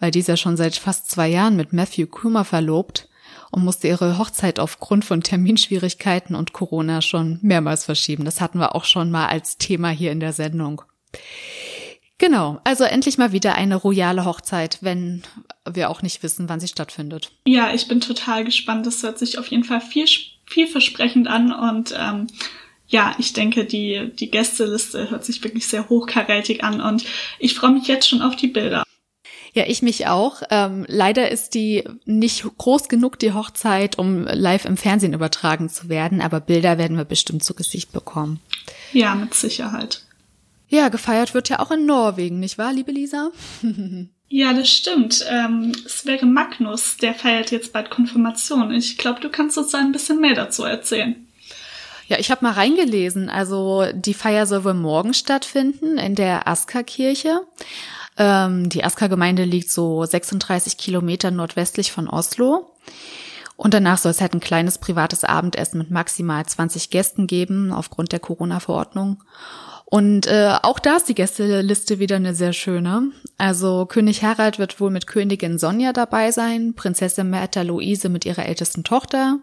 weil 0.00 0.10
dieser 0.10 0.36
schon 0.36 0.56
seit 0.56 0.74
fast 0.74 1.10
zwei 1.10 1.28
Jahren 1.28 1.54
mit 1.54 1.72
Matthew 1.72 2.06
Kummer 2.06 2.44
verlobt 2.44 3.08
und 3.54 3.64
musste 3.64 3.86
ihre 3.86 4.18
Hochzeit 4.18 4.58
aufgrund 4.58 5.04
von 5.04 5.22
Terminschwierigkeiten 5.22 6.34
und 6.34 6.52
Corona 6.52 7.00
schon 7.00 7.38
mehrmals 7.40 7.84
verschieben. 7.84 8.24
Das 8.24 8.40
hatten 8.40 8.58
wir 8.58 8.74
auch 8.74 8.84
schon 8.84 9.10
mal 9.10 9.28
als 9.28 9.58
Thema 9.58 9.90
hier 9.90 10.10
in 10.10 10.18
der 10.18 10.32
Sendung. 10.32 10.82
Genau, 12.18 12.60
also 12.64 12.84
endlich 12.84 13.16
mal 13.16 13.32
wieder 13.32 13.54
eine 13.54 13.76
royale 13.76 14.24
Hochzeit, 14.24 14.78
wenn 14.80 15.22
wir 15.68 15.88
auch 15.88 16.02
nicht 16.02 16.22
wissen, 16.22 16.48
wann 16.48 16.58
sie 16.58 16.68
stattfindet. 16.68 17.30
Ja, 17.46 17.72
ich 17.72 17.86
bin 17.86 18.00
total 18.00 18.44
gespannt. 18.44 18.86
Das 18.86 19.02
hört 19.02 19.18
sich 19.18 19.38
auf 19.38 19.46
jeden 19.48 19.64
Fall 19.64 19.80
viel, 19.80 20.06
vielversprechend 20.46 21.28
an 21.28 21.52
und 21.52 21.94
ähm, 21.96 22.26
ja, 22.88 23.14
ich 23.18 23.32
denke, 23.32 23.64
die, 23.64 24.10
die 24.14 24.30
Gästeliste 24.30 25.10
hört 25.10 25.24
sich 25.24 25.42
wirklich 25.42 25.66
sehr 25.66 25.88
hochkarätig 25.88 26.62
an 26.64 26.80
und 26.80 27.04
ich 27.38 27.54
freue 27.54 27.70
mich 27.70 27.86
jetzt 27.86 28.08
schon 28.08 28.22
auf 28.22 28.36
die 28.36 28.48
Bilder. 28.48 28.84
Ja, 29.54 29.64
ich 29.68 29.82
mich 29.82 30.08
auch. 30.08 30.42
Ähm, 30.50 30.84
leider 30.88 31.30
ist 31.30 31.54
die 31.54 31.84
nicht 32.04 32.44
groß 32.58 32.88
genug, 32.88 33.20
die 33.20 33.32
Hochzeit, 33.32 33.98
um 33.98 34.24
live 34.24 34.64
im 34.64 34.76
Fernsehen 34.76 35.14
übertragen 35.14 35.68
zu 35.68 35.88
werden, 35.88 36.20
aber 36.20 36.40
Bilder 36.40 36.76
werden 36.76 36.96
wir 36.96 37.04
bestimmt 37.04 37.44
zu 37.44 37.54
Gesicht 37.54 37.92
bekommen. 37.92 38.40
Ja, 38.92 39.14
mit 39.14 39.32
Sicherheit. 39.32 40.02
Ja, 40.68 40.88
gefeiert 40.88 41.34
wird 41.34 41.48
ja 41.50 41.60
auch 41.60 41.70
in 41.70 41.86
Norwegen, 41.86 42.40
nicht 42.40 42.58
wahr, 42.58 42.72
liebe 42.72 42.90
Lisa? 42.90 43.30
ja, 44.28 44.52
das 44.52 44.68
stimmt. 44.68 45.24
Ähm, 45.30 45.70
es 45.86 46.04
wäre 46.04 46.26
Magnus, 46.26 46.96
der 46.96 47.14
feiert 47.14 47.52
jetzt 47.52 47.72
bald 47.72 47.90
Konfirmation. 47.90 48.72
Ich 48.72 48.98
glaube, 48.98 49.20
du 49.20 49.30
kannst 49.30 49.56
uns 49.56 49.72
ein 49.72 49.92
bisschen 49.92 50.20
mehr 50.20 50.34
dazu 50.34 50.64
erzählen. 50.64 51.28
Ja, 52.08 52.18
ich 52.18 52.32
habe 52.32 52.44
mal 52.44 52.54
reingelesen. 52.54 53.30
Also 53.30 53.86
die 53.94 54.14
Feier 54.14 54.46
soll 54.46 54.64
wohl 54.64 54.74
morgen 54.74 55.14
stattfinden 55.14 55.96
in 55.96 56.16
der 56.16 56.48
Aska-Kirche. 56.48 57.42
Ähm, 58.16 58.68
die 58.68 58.84
Aska-Gemeinde 58.84 59.44
liegt 59.44 59.70
so 59.70 60.04
36 60.04 60.76
Kilometer 60.76 61.30
nordwestlich 61.30 61.92
von 61.92 62.08
Oslo. 62.08 62.70
Und 63.56 63.74
danach 63.74 63.98
soll 63.98 64.10
es 64.10 64.20
halt 64.20 64.34
ein 64.34 64.40
kleines 64.40 64.78
privates 64.78 65.24
Abendessen 65.24 65.78
mit 65.78 65.90
maximal 65.90 66.44
20 66.44 66.90
Gästen 66.90 67.26
geben, 67.26 67.72
aufgrund 67.72 68.12
der 68.12 68.20
Corona-Verordnung. 68.20 69.22
Und 69.86 70.26
äh, 70.26 70.56
auch 70.62 70.80
da 70.80 70.96
ist 70.96 71.08
die 71.08 71.14
Gästeliste 71.14 72.00
wieder 72.00 72.16
eine 72.16 72.34
sehr 72.34 72.52
schöne. 72.52 73.12
Also 73.38 73.86
König 73.86 74.24
Harald 74.24 74.58
wird 74.58 74.80
wohl 74.80 74.90
mit 74.90 75.06
Königin 75.06 75.58
Sonja 75.58 75.92
dabei 75.92 76.32
sein, 76.32 76.74
Prinzessin 76.74 77.30
Märtha 77.30 77.62
Luise 77.62 78.08
mit 78.08 78.24
ihrer 78.24 78.46
ältesten 78.46 78.82
Tochter, 78.82 79.38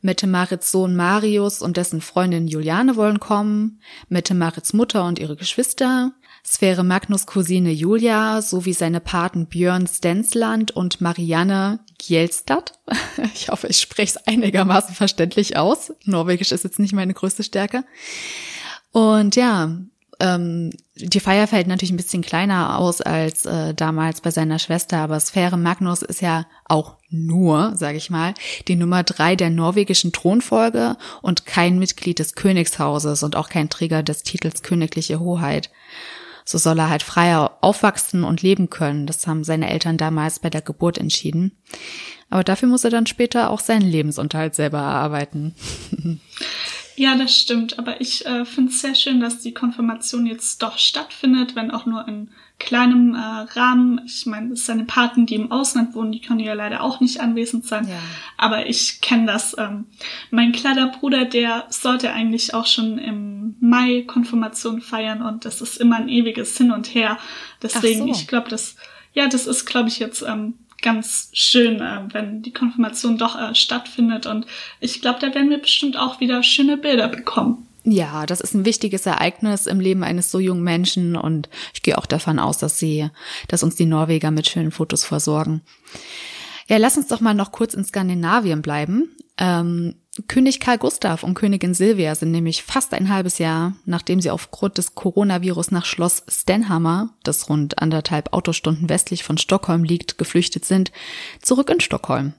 Mette 0.00 0.26
Marits 0.26 0.72
Sohn 0.72 0.96
Marius 0.96 1.62
und 1.62 1.76
dessen 1.76 2.00
Freundin 2.00 2.48
Juliane 2.48 2.96
wollen 2.96 3.20
kommen, 3.20 3.80
Mette 4.08 4.34
Marits 4.34 4.72
Mutter 4.72 5.04
und 5.04 5.20
ihre 5.20 5.36
Geschwister, 5.36 6.12
Sphäre 6.46 6.84
Magnus 6.84 7.24
Cousine 7.24 7.70
Julia 7.70 8.42
sowie 8.42 8.74
seine 8.74 9.00
Paten 9.00 9.46
Björn 9.46 9.86
Stensland 9.86 10.72
und 10.72 11.00
Marianne 11.00 11.80
Gjelstad. 11.98 12.78
Ich 13.34 13.48
hoffe, 13.48 13.66
ich 13.68 13.78
spreche 13.78 14.16
es 14.16 14.26
einigermaßen 14.26 14.94
verständlich 14.94 15.56
aus. 15.56 15.92
Norwegisch 16.04 16.52
ist 16.52 16.64
jetzt 16.64 16.78
nicht 16.78 16.92
meine 16.92 17.14
größte 17.14 17.42
Stärke. 17.42 17.84
Und 18.92 19.36
ja, 19.36 19.76
ähm, 20.20 20.70
die 20.96 21.20
Feier 21.20 21.46
fällt 21.46 21.66
natürlich 21.66 21.90
ein 21.90 21.96
bisschen 21.96 22.22
kleiner 22.22 22.78
aus 22.78 23.00
als 23.00 23.46
äh, 23.46 23.74
damals 23.74 24.20
bei 24.20 24.30
seiner 24.30 24.58
Schwester, 24.58 24.98
aber 24.98 25.18
Sphäre 25.18 25.56
Magnus 25.56 26.02
ist 26.02 26.20
ja 26.20 26.46
auch 26.66 26.96
nur, 27.08 27.72
sage 27.76 27.96
ich 27.96 28.10
mal, 28.10 28.34
die 28.68 28.76
Nummer 28.76 29.02
drei 29.02 29.36
der 29.36 29.50
norwegischen 29.50 30.12
Thronfolge 30.12 30.96
und 31.22 31.46
kein 31.46 31.78
Mitglied 31.78 32.18
des 32.18 32.34
Königshauses 32.34 33.22
und 33.22 33.34
auch 33.34 33.48
kein 33.48 33.70
Träger 33.70 34.02
des 34.02 34.22
Titels 34.22 34.62
königliche 34.62 35.20
Hoheit. 35.20 35.70
So 36.44 36.58
soll 36.58 36.78
er 36.78 36.90
halt 36.90 37.02
freier 37.02 37.58
aufwachsen 37.62 38.22
und 38.22 38.42
leben 38.42 38.68
können. 38.68 39.06
Das 39.06 39.26
haben 39.26 39.44
seine 39.44 39.70
Eltern 39.70 39.96
damals 39.96 40.38
bei 40.38 40.50
der 40.50 40.60
Geburt 40.60 40.98
entschieden. 40.98 41.52
Aber 42.30 42.44
dafür 42.44 42.68
muss 42.68 42.84
er 42.84 42.90
dann 42.90 43.06
später 43.06 43.50
auch 43.50 43.60
seinen 43.60 43.88
Lebensunterhalt 43.88 44.54
selber 44.54 44.78
erarbeiten. 44.78 45.54
Ja, 46.96 47.16
das 47.16 47.36
stimmt. 47.36 47.78
Aber 47.78 48.00
ich 48.00 48.24
äh, 48.24 48.44
finde 48.44 48.70
es 48.70 48.80
sehr 48.80 48.94
schön, 48.94 49.20
dass 49.20 49.40
die 49.40 49.52
Konfirmation 49.52 50.26
jetzt 50.26 50.62
doch 50.62 50.78
stattfindet, 50.78 51.56
wenn 51.56 51.70
auch 51.70 51.86
nur 51.86 52.06
in 52.06 52.30
kleinem 52.58 53.14
äh, 53.14 53.18
Rahmen. 53.58 54.00
Ich 54.06 54.26
meine, 54.26 54.56
seine 54.56 54.84
Paten, 54.84 55.26
die 55.26 55.34
im 55.34 55.52
Ausland 55.52 55.94
wohnen, 55.94 56.12
die 56.12 56.20
können 56.20 56.40
ja 56.40 56.54
leider 56.54 56.82
auch 56.82 57.00
nicht 57.00 57.20
anwesend 57.20 57.66
sein. 57.66 57.86
Ja. 57.88 57.98
Aber 58.36 58.66
ich 58.66 59.00
kenne 59.00 59.26
das. 59.26 59.56
Ähm, 59.58 59.86
mein 60.30 60.52
kleiner 60.52 60.88
Bruder, 60.88 61.24
der 61.24 61.66
sollte 61.68 62.12
eigentlich 62.12 62.54
auch 62.54 62.66
schon 62.66 62.98
im 62.98 63.56
Mai 63.60 64.02
Konfirmation 64.06 64.80
feiern 64.80 65.22
und 65.22 65.44
das 65.44 65.60
ist 65.60 65.78
immer 65.78 65.96
ein 65.96 66.08
ewiges 66.08 66.56
Hin 66.56 66.72
und 66.72 66.94
Her. 66.94 67.18
Deswegen, 67.62 68.00
so. 68.00 68.10
ich 68.10 68.26
glaube, 68.26 68.48
das 68.48 68.76
ja, 69.14 69.28
das 69.28 69.46
ist, 69.46 69.64
glaube 69.64 69.88
ich, 69.88 69.98
jetzt 70.00 70.22
ähm, 70.22 70.54
ganz 70.82 71.30
schön, 71.32 71.80
äh, 71.80 72.00
wenn 72.12 72.42
die 72.42 72.52
Konfirmation 72.52 73.16
doch 73.16 73.40
äh, 73.40 73.54
stattfindet. 73.54 74.26
Und 74.26 74.44
ich 74.80 75.00
glaube, 75.00 75.20
da 75.20 75.34
werden 75.34 75.50
wir 75.50 75.58
bestimmt 75.58 75.96
auch 75.96 76.20
wieder 76.20 76.42
schöne 76.42 76.76
Bilder 76.76 77.08
bekommen. 77.08 77.66
Ja, 77.84 78.24
das 78.24 78.40
ist 78.40 78.54
ein 78.54 78.64
wichtiges 78.64 79.04
Ereignis 79.04 79.66
im 79.66 79.78
Leben 79.78 80.04
eines 80.04 80.30
so 80.30 80.38
jungen 80.38 80.64
Menschen 80.64 81.16
und 81.16 81.50
ich 81.74 81.82
gehe 81.82 81.98
auch 81.98 82.06
davon 82.06 82.38
aus, 82.38 82.56
dass 82.56 82.78
sie, 82.78 83.10
dass 83.48 83.62
uns 83.62 83.74
die 83.74 83.84
Norweger 83.84 84.30
mit 84.30 84.48
schönen 84.48 84.70
Fotos 84.70 85.04
versorgen. 85.04 85.60
Ja, 86.66 86.78
lass 86.78 86.96
uns 86.96 87.08
doch 87.08 87.20
mal 87.20 87.34
noch 87.34 87.52
kurz 87.52 87.74
in 87.74 87.84
Skandinavien 87.84 88.62
bleiben. 88.62 89.14
Ähm, 89.36 89.96
König 90.28 90.60
Karl 90.60 90.78
Gustav 90.78 91.24
und 91.24 91.34
Königin 91.34 91.74
Silvia 91.74 92.14
sind 92.14 92.30
nämlich 92.30 92.62
fast 92.62 92.94
ein 92.94 93.10
halbes 93.10 93.38
Jahr, 93.38 93.74
nachdem 93.84 94.20
sie 94.20 94.30
aufgrund 94.30 94.78
des 94.78 94.94
Coronavirus 94.94 95.72
nach 95.72 95.84
Schloss 95.84 96.22
Stenhammer, 96.28 97.10
das 97.22 97.50
rund 97.50 97.80
anderthalb 97.80 98.32
Autostunden 98.32 98.88
westlich 98.88 99.24
von 99.24 99.36
Stockholm 99.36 99.84
liegt, 99.84 100.16
geflüchtet 100.16 100.64
sind, 100.64 100.92
zurück 101.42 101.68
in 101.68 101.80
Stockholm. 101.80 102.32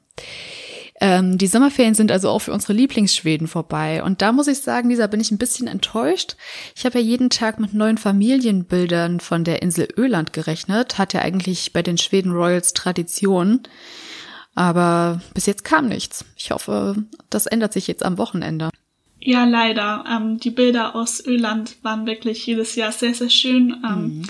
Ähm, 1.01 1.37
die 1.37 1.47
Sommerferien 1.47 1.93
sind 1.93 2.11
also 2.11 2.29
auch 2.29 2.39
für 2.39 2.53
unsere 2.53 2.73
Lieblingsschweden 2.73 3.47
vorbei. 3.47 4.01
Und 4.01 4.21
da 4.21 4.31
muss 4.31 4.47
ich 4.47 4.59
sagen, 4.59 4.89
Lisa, 4.89 5.07
bin 5.07 5.19
ich 5.19 5.31
ein 5.31 5.37
bisschen 5.37 5.67
enttäuscht. 5.67 6.37
Ich 6.75 6.85
habe 6.85 6.99
ja 6.99 7.05
jeden 7.05 7.29
Tag 7.29 7.59
mit 7.59 7.73
neuen 7.73 7.97
Familienbildern 7.97 9.19
von 9.19 9.43
der 9.43 9.61
Insel 9.61 9.89
Öland 9.97 10.31
gerechnet. 10.31 10.97
Hat 10.97 11.13
ja 11.13 11.21
eigentlich 11.21 11.73
bei 11.73 11.81
den 11.81 11.97
Schweden 11.97 12.31
Royals 12.31 12.73
Tradition. 12.73 13.61
Aber 14.55 15.21
bis 15.33 15.47
jetzt 15.47 15.65
kam 15.65 15.89
nichts. 15.89 16.23
Ich 16.37 16.51
hoffe, 16.51 16.95
das 17.29 17.45
ändert 17.45 17.73
sich 17.73 17.87
jetzt 17.87 18.03
am 18.03 18.17
Wochenende. 18.17 18.69
Ja, 19.19 19.43
leider. 19.43 20.05
Ähm, 20.09 20.39
die 20.39 20.51
Bilder 20.51 20.95
aus 20.95 21.25
Öland 21.25 21.75
waren 21.81 22.05
wirklich 22.05 22.45
jedes 22.45 22.75
Jahr 22.75 22.93
sehr, 22.93 23.13
sehr 23.13 23.29
schön. 23.29 23.75
Ähm, 23.85 24.01
mhm. 24.01 24.23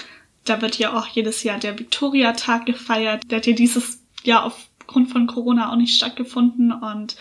Da 0.45 0.61
wird 0.63 0.79
ja 0.79 0.97
auch 0.97 1.05
jedes 1.07 1.43
Jahr 1.43 1.59
der 1.59 1.77
Victoria-Tag 1.77 2.65
gefeiert. 2.65 3.23
Der 3.29 3.37
hat 3.37 3.45
ja 3.45 3.53
dieses 3.53 3.99
Jahr 4.23 4.45
aufgrund 4.85 5.09
von 5.09 5.27
Corona 5.27 5.71
auch 5.71 5.75
nicht 5.75 5.95
stattgefunden. 5.95 6.71
Und 6.71 7.15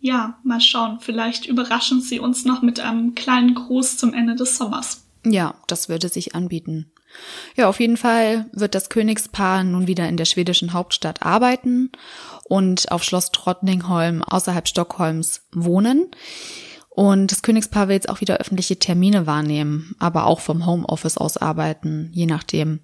ja, 0.00 0.38
mal 0.44 0.60
schauen. 0.60 0.98
Vielleicht 1.00 1.46
überraschen 1.46 2.00
sie 2.00 2.20
uns 2.20 2.44
noch 2.44 2.62
mit 2.62 2.80
einem 2.80 3.14
kleinen 3.14 3.54
Gruß 3.54 3.96
zum 3.96 4.14
Ende 4.14 4.36
des 4.36 4.56
Sommers. 4.56 5.04
Ja, 5.24 5.54
das 5.66 5.88
würde 5.88 6.08
sich 6.08 6.34
anbieten. 6.34 6.90
Ja, 7.56 7.68
auf 7.68 7.80
jeden 7.80 7.96
Fall 7.96 8.48
wird 8.52 8.76
das 8.76 8.88
Königspaar 8.88 9.64
nun 9.64 9.88
wieder 9.88 10.08
in 10.08 10.16
der 10.16 10.24
schwedischen 10.24 10.72
Hauptstadt 10.72 11.22
arbeiten 11.22 11.90
und 12.44 12.92
auf 12.92 13.02
Schloss 13.02 13.32
Trotningholm 13.32 14.22
außerhalb 14.22 14.68
Stockholms 14.68 15.42
wohnen. 15.52 16.06
Und 17.00 17.32
das 17.32 17.40
Königspaar 17.40 17.88
will 17.88 17.94
jetzt 17.94 18.10
auch 18.10 18.20
wieder 18.20 18.36
öffentliche 18.36 18.78
Termine 18.78 19.26
wahrnehmen, 19.26 19.96
aber 19.98 20.26
auch 20.26 20.38
vom 20.38 20.66
Homeoffice 20.66 21.16
aus 21.16 21.38
arbeiten, 21.38 22.10
je 22.12 22.26
nachdem. 22.26 22.80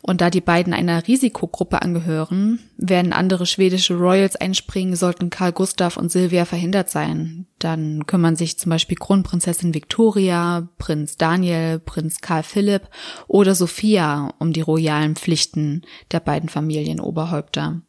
Und 0.00 0.22
da 0.22 0.30
die 0.30 0.40
beiden 0.40 0.72
einer 0.72 1.06
Risikogruppe 1.06 1.82
angehören, 1.82 2.60
werden 2.78 3.12
andere 3.12 3.44
schwedische 3.44 3.92
Royals 3.92 4.36
einspringen, 4.36 4.96
sollten 4.96 5.28
Karl 5.28 5.52
Gustav 5.52 5.98
und 5.98 6.10
Silvia 6.10 6.46
verhindert 6.46 6.88
sein. 6.88 7.46
Dann 7.58 8.06
kümmern 8.06 8.36
sich 8.36 8.58
zum 8.58 8.70
Beispiel 8.70 8.96
Kronprinzessin 8.96 9.74
Victoria, 9.74 10.70
Prinz 10.78 11.18
Daniel, 11.18 11.78
Prinz 11.78 12.22
Karl 12.22 12.42
Philipp 12.42 12.88
oder 13.28 13.54
Sophia 13.54 14.32
um 14.38 14.54
die 14.54 14.62
royalen 14.62 15.14
Pflichten 15.14 15.82
der 16.10 16.20
beiden 16.20 16.48
Familienoberhäupter. 16.48 17.82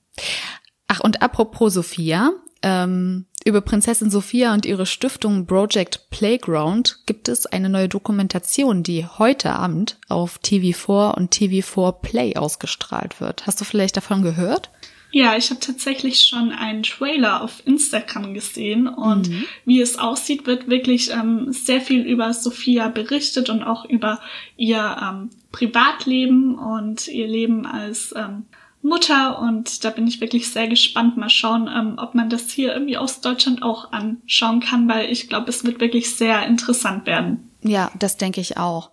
Ach, 0.89 0.99
und 0.99 1.21
apropos 1.21 1.73
Sophia, 1.73 2.33
ähm, 2.63 3.27
über 3.47 3.61
Prinzessin 3.61 4.09
Sophia 4.09 4.53
und 4.53 4.65
ihre 4.65 4.85
Stiftung 4.85 5.45
Project 5.47 6.09
Playground 6.09 6.99
gibt 7.05 7.29
es 7.29 7.45
eine 7.45 7.69
neue 7.69 7.87
Dokumentation, 7.87 8.83
die 8.83 9.05
heute 9.05 9.53
Abend 9.53 9.97
auf 10.09 10.39
TV4 10.43 11.15
und 11.15 11.33
TV4 11.33 11.93
Play 12.01 12.35
ausgestrahlt 12.35 13.21
wird. 13.21 13.47
Hast 13.47 13.61
du 13.61 13.65
vielleicht 13.65 13.95
davon 13.95 14.21
gehört? 14.21 14.69
Ja, 15.11 15.37
ich 15.37 15.49
habe 15.49 15.61
tatsächlich 15.61 16.19
schon 16.19 16.51
einen 16.51 16.83
Trailer 16.83 17.41
auf 17.41 17.65
Instagram 17.65 18.33
gesehen 18.33 18.89
und 18.89 19.29
mhm. 19.29 19.45
wie 19.63 19.79
es 19.79 19.97
aussieht, 19.97 20.45
wird 20.45 20.67
wirklich 20.67 21.11
ähm, 21.11 21.53
sehr 21.53 21.79
viel 21.79 22.01
über 22.01 22.33
Sophia 22.33 22.89
berichtet 22.89 23.49
und 23.49 23.63
auch 23.63 23.85
über 23.85 24.19
ihr 24.57 24.97
ähm, 25.01 25.29
Privatleben 25.53 26.55
und 26.55 27.07
ihr 27.07 27.27
Leben 27.27 27.65
als 27.65 28.13
ähm, 28.17 28.43
Mutter 28.87 29.39
und 29.39 29.83
da 29.83 29.89
bin 29.89 30.07
ich 30.07 30.21
wirklich 30.21 30.51
sehr 30.51 30.67
gespannt. 30.67 31.17
Mal 31.17 31.29
schauen, 31.29 31.69
ähm, 31.73 31.95
ob 31.97 32.15
man 32.15 32.29
das 32.29 32.49
hier 32.49 32.73
irgendwie 32.73 32.97
aus 32.97 33.21
Deutschland 33.21 33.63
auch 33.63 33.91
anschauen 33.91 34.59
kann, 34.59 34.87
weil 34.87 35.11
ich 35.11 35.29
glaube, 35.29 35.49
es 35.49 35.63
wird 35.63 35.79
wirklich 35.79 36.15
sehr 36.15 36.45
interessant 36.45 37.05
werden. 37.05 37.51
Ja, 37.61 37.91
das 37.99 38.17
denke 38.17 38.41
ich 38.41 38.57
auch. 38.57 38.91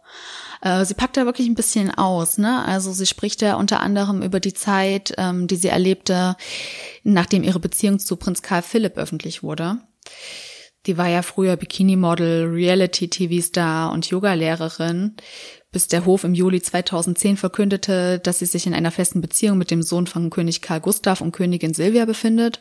Äh, 0.60 0.84
sie 0.84 0.94
packt 0.94 1.16
da 1.16 1.26
wirklich 1.26 1.46
ein 1.46 1.54
bisschen 1.54 1.90
aus, 1.90 2.38
ne? 2.38 2.64
Also 2.64 2.92
sie 2.92 3.06
spricht 3.06 3.42
ja 3.42 3.56
unter 3.56 3.80
anderem 3.80 4.22
über 4.22 4.40
die 4.40 4.54
Zeit, 4.54 5.14
ähm, 5.18 5.46
die 5.46 5.56
sie 5.56 5.68
erlebte, 5.68 6.36
nachdem 7.02 7.42
ihre 7.42 7.60
Beziehung 7.60 7.98
zu 7.98 8.16
Prinz 8.16 8.42
Karl 8.42 8.62
Philipp 8.62 8.96
öffentlich 8.96 9.42
wurde. 9.42 9.78
Die 10.86 10.98
war 10.98 11.08
ja 11.08 11.22
früher 11.22 11.56
Bikini-Model, 11.56 12.46
Reality-TV-Star 12.46 13.92
und 13.92 14.06
Yoga-Lehrerin 14.06 15.16
bis 15.74 15.88
der 15.88 16.04
Hof 16.04 16.22
im 16.22 16.34
Juli 16.34 16.62
2010 16.62 17.36
verkündete, 17.36 18.20
dass 18.20 18.38
sie 18.38 18.46
sich 18.46 18.68
in 18.68 18.74
einer 18.74 18.92
festen 18.92 19.20
Beziehung 19.20 19.58
mit 19.58 19.72
dem 19.72 19.82
Sohn 19.82 20.06
von 20.06 20.30
König 20.30 20.62
Karl 20.62 20.80
Gustav 20.80 21.20
und 21.20 21.32
Königin 21.32 21.74
Silvia 21.74 22.04
befindet. 22.04 22.60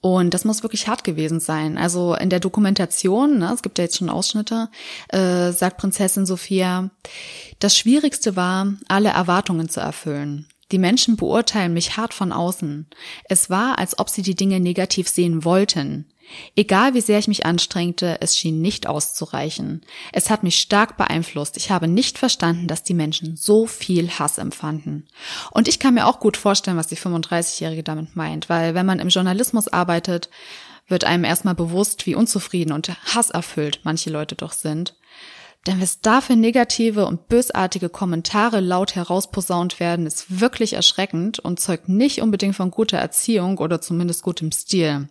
Und 0.00 0.32
das 0.32 0.44
muss 0.44 0.62
wirklich 0.62 0.86
hart 0.86 1.02
gewesen 1.02 1.40
sein. 1.40 1.76
Also 1.76 2.14
in 2.14 2.30
der 2.30 2.38
Dokumentation, 2.38 3.40
ne, 3.40 3.50
es 3.52 3.62
gibt 3.62 3.76
ja 3.78 3.84
jetzt 3.84 3.98
schon 3.98 4.08
Ausschnitte, 4.08 4.68
äh, 5.08 5.50
sagt 5.50 5.78
Prinzessin 5.78 6.24
Sophia, 6.24 6.90
das 7.58 7.76
Schwierigste 7.76 8.36
war, 8.36 8.72
alle 8.86 9.08
Erwartungen 9.08 9.68
zu 9.68 9.80
erfüllen. 9.80 10.46
Die 10.70 10.78
Menschen 10.78 11.16
beurteilen 11.16 11.74
mich 11.74 11.96
hart 11.96 12.14
von 12.14 12.30
außen. 12.30 12.86
Es 13.24 13.50
war, 13.50 13.80
als 13.80 13.98
ob 13.98 14.08
sie 14.08 14.22
die 14.22 14.36
Dinge 14.36 14.60
negativ 14.60 15.08
sehen 15.08 15.44
wollten. 15.44 16.06
Egal 16.56 16.94
wie 16.94 17.00
sehr 17.00 17.18
ich 17.18 17.28
mich 17.28 17.46
anstrengte, 17.46 18.18
es 18.20 18.36
schien 18.36 18.60
nicht 18.60 18.86
auszureichen. 18.86 19.82
Es 20.12 20.30
hat 20.30 20.42
mich 20.42 20.56
stark 20.56 20.96
beeinflusst. 20.96 21.56
Ich 21.56 21.70
habe 21.70 21.88
nicht 21.88 22.18
verstanden, 22.18 22.68
dass 22.68 22.82
die 22.82 22.94
Menschen 22.94 23.36
so 23.36 23.66
viel 23.66 24.10
Hass 24.10 24.38
empfanden. 24.38 25.08
Und 25.50 25.68
ich 25.68 25.78
kann 25.78 25.94
mir 25.94 26.06
auch 26.06 26.20
gut 26.20 26.36
vorstellen, 26.36 26.76
was 26.76 26.86
die 26.86 26.96
35-Jährige 26.96 27.82
damit 27.82 28.16
meint, 28.16 28.48
weil 28.48 28.74
wenn 28.74 28.86
man 28.86 28.98
im 28.98 29.08
Journalismus 29.08 29.68
arbeitet, 29.68 30.30
wird 30.88 31.04
einem 31.04 31.24
erstmal 31.24 31.54
bewusst, 31.54 32.06
wie 32.06 32.14
unzufrieden 32.14 32.72
und 32.72 32.88
hasserfüllt 33.14 33.80
manche 33.84 34.10
Leute 34.10 34.34
doch 34.34 34.52
sind. 34.52 34.94
Denn 35.66 35.80
was 35.80 36.00
da 36.00 36.20
für 36.20 36.34
negative 36.34 37.06
und 37.06 37.28
bösartige 37.28 37.88
Kommentare 37.88 38.58
laut 38.58 38.96
herausposaunt 38.96 39.78
werden, 39.78 40.06
ist 40.06 40.40
wirklich 40.40 40.72
erschreckend 40.72 41.38
und 41.38 41.60
zeugt 41.60 41.88
nicht 41.88 42.20
unbedingt 42.20 42.56
von 42.56 42.72
guter 42.72 42.98
Erziehung 42.98 43.58
oder 43.58 43.80
zumindest 43.80 44.24
gutem 44.24 44.50
Stil. 44.50 45.08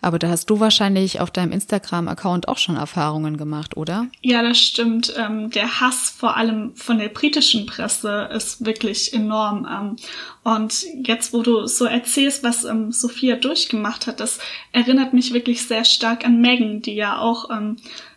Aber 0.00 0.20
da 0.20 0.28
hast 0.28 0.48
du 0.48 0.60
wahrscheinlich 0.60 1.20
auf 1.20 1.32
deinem 1.32 1.50
Instagram-Account 1.50 2.46
auch 2.46 2.58
schon 2.58 2.76
Erfahrungen 2.76 3.36
gemacht, 3.36 3.76
oder? 3.76 4.06
Ja, 4.22 4.42
das 4.42 4.60
stimmt. 4.60 5.12
Ähm, 5.16 5.50
der 5.50 5.80
Hass 5.80 6.10
vor 6.16 6.36
allem 6.36 6.76
von 6.76 6.98
der 6.98 7.08
britischen 7.08 7.66
Presse 7.66 8.28
ist 8.32 8.64
wirklich 8.64 9.12
enorm. 9.12 9.66
Ähm, 9.68 9.96
und 10.44 10.84
jetzt, 11.04 11.32
wo 11.32 11.42
du 11.42 11.66
so 11.66 11.84
erzählst, 11.84 12.44
was 12.44 12.64
ähm, 12.64 12.92
Sophia 12.92 13.34
durchgemacht 13.34 14.06
hat, 14.06 14.20
das 14.20 14.38
erinnert 14.70 15.14
mich 15.14 15.32
wirklich 15.32 15.66
sehr 15.66 15.84
stark 15.84 16.24
an 16.24 16.40
Megan, 16.40 16.80
die 16.80 16.94
ja 16.94 17.18
auch 17.18 17.50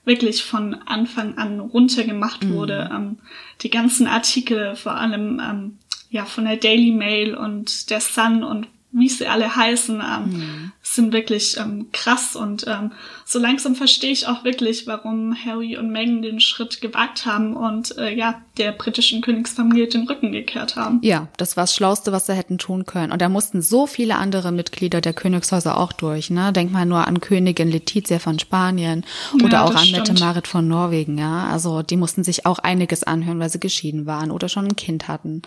wirklich 0.06 0.44
von 0.44 0.76
Anfang 0.86 1.38
an 1.38 1.60
runtergemacht 1.60 2.44
mhm. 2.44 2.54
wurde. 2.54 2.90
Ähm, 2.94 3.18
die 3.62 3.70
ganzen 3.70 4.08
Artikel, 4.08 4.76
vor 4.76 4.96
allem 4.96 5.40
ähm, 5.40 5.78
ja 6.10 6.26
von 6.26 6.46
der 6.46 6.58
Daily 6.58 6.92
Mail 6.92 7.36
und 7.36 7.90
der 7.90 8.02
Sun 8.02 8.44
und 8.44 8.68
wie 8.94 9.10
sie 9.10 9.28
alle 9.28 9.56
heißen, 9.56 9.96
ähm, 10.02 10.30
mhm. 10.30 10.72
sind 10.84 11.14
wirklich 11.14 11.58
ähm, 11.58 11.88
krass 11.92 12.36
und 12.36 12.66
ähm, 12.68 12.92
so 13.26 13.40
langsam 13.40 13.76
verstehe 13.76 14.12
ich 14.12 14.28
auch 14.28 14.44
wirklich, 14.44 14.86
warum 14.86 15.36
Harry 15.36 15.78
und 15.78 15.92
Meghan 15.92 16.22
den 16.22 16.40
Schritt 16.40 16.80
gewagt 16.80 17.26
haben 17.26 17.56
und 17.56 17.98
äh, 17.98 18.14
ja, 18.14 18.42
der 18.58 18.72
britischen 18.72 19.22
Königsfamilie 19.22 19.88
den 19.88 20.08
Rücken 20.08 20.32
gekehrt 20.32 20.76
haben. 20.76 21.00
Ja, 21.02 21.28
das 21.38 21.58
war 21.58 21.64
das 21.64 21.76
Schlauste, 21.76 22.12
was 22.12 22.28
sie 22.28 22.36
hätten 22.36 22.60
tun 22.60 22.86
können. 22.86 23.12
Und 23.12 23.22
da 23.22 23.30
mussten 23.30 23.64
so 23.64 23.88
viele 23.88 24.18
andere 24.18 24.52
Mitglieder 24.52 25.02
der 25.02 25.14
Königshäuser 25.14 25.78
auch 25.78 25.92
durch. 25.92 26.30
Ne? 26.30 26.54
Denk 26.54 26.72
mal 26.72 26.86
nur 26.86 27.08
an 27.08 27.20
Königin 27.20 27.72
Letizia 27.72 28.20
von 28.20 28.38
Spanien 28.38 29.04
oder 29.44 29.54
ja, 29.54 29.64
auch 29.64 29.74
an 29.74 29.90
Mette 29.90 30.14
Marit 30.14 30.48
von 30.48 30.68
Norwegen. 30.68 31.18
Ja, 31.18 31.48
Also 31.48 31.82
die 31.82 31.98
mussten 31.98 32.24
sich 32.24 32.46
auch 32.46 32.60
einiges 32.60 33.04
anhören, 33.04 33.40
weil 33.40 33.50
sie 33.50 33.60
geschieden 33.60 34.06
waren 34.06 34.30
oder 34.30 34.50
schon 34.50 34.68
ein 34.68 34.76
Kind 34.76 35.08
hatten. 35.08 35.42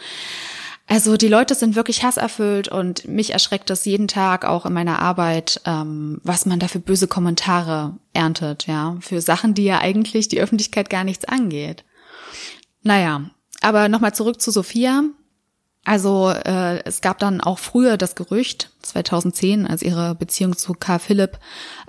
Also 0.88 1.16
die 1.16 1.29
Leute 1.29 1.57
sind 1.57 1.75
wirklich 1.75 2.05
hasserfüllt 2.05 2.68
und 2.68 3.09
mich 3.09 3.33
erschreckt 3.33 3.70
das 3.70 3.85
jeden 3.85 4.07
Tag 4.07 4.44
auch 4.44 4.66
in 4.66 4.72
meiner 4.72 5.01
Arbeit, 5.01 5.61
ähm, 5.64 6.20
was 6.22 6.46
man 6.46 6.61
da 6.61 6.68
für 6.68 6.79
böse 6.79 7.09
Kommentare 7.09 7.96
erntet, 8.12 8.68
ja, 8.68 8.96
für 9.01 9.20
Sachen, 9.20 9.55
die 9.55 9.64
ja 9.64 9.81
eigentlich 9.81 10.29
die 10.29 10.40
Öffentlichkeit 10.40 10.88
gar 10.88 11.03
nichts 11.03 11.25
angeht. 11.25 11.85
Naja, 12.83 13.31
aber 13.61 13.88
nochmal 13.88 14.14
zurück 14.14 14.40
zu 14.40 14.53
Sophia. 14.53 15.03
Also 15.87 16.31
äh, 16.31 16.83
es 16.85 17.01
gab 17.01 17.20
dann 17.20 17.40
auch 17.40 17.61
früher 17.61 17.96
das 17.96 18.16
Gerücht, 18.16 18.70
2010, 18.83 19.68
als 19.68 19.83
ihre 19.83 20.16
Beziehung 20.16 20.57
zu 20.57 20.72
Karl 20.72 20.99
Philipp 20.99 21.38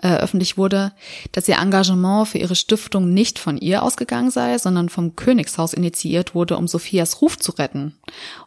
äh, 0.03 0.17
öffentlich 0.17 0.55
wurde, 0.55 0.93
dass 1.31 1.47
ihr 1.47 1.57
Engagement 1.57 2.27
für 2.27 2.37
ihre 2.37 2.55
Stiftung 2.55 3.11
nicht 3.11 3.39
von 3.39 3.57
ihr 3.57 3.81
ausgegangen 3.81 4.29
sei, 4.29 4.59
sondern 4.59 4.89
vom 4.89 5.15
Königshaus 5.15 5.73
initiiert 5.73 6.35
wurde, 6.35 6.57
um 6.57 6.67
Sophias 6.67 7.23
Ruf 7.23 7.39
zu 7.39 7.53
retten. 7.53 7.97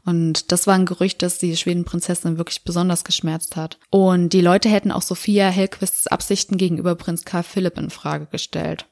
Und 0.04 0.52
das 0.52 0.68
war 0.68 0.74
ein 0.74 0.86
Gerücht, 0.86 1.20
das 1.20 1.38
die 1.38 1.56
Schwedenprinzessin 1.56 2.38
wirklich 2.38 2.62
besonders 2.62 3.02
geschmerzt 3.02 3.56
hat. 3.56 3.80
Und 3.90 4.32
die 4.32 4.42
Leute 4.42 4.68
hätten 4.68 4.92
auch 4.92 5.02
Sophia 5.02 5.48
Hellquists 5.48 6.06
Absichten 6.06 6.58
gegenüber 6.58 6.94
Prinz 6.94 7.24
Karl 7.24 7.42
Philipp 7.42 7.76
in 7.76 7.90
Frage 7.90 8.26
gestellt. 8.26 8.86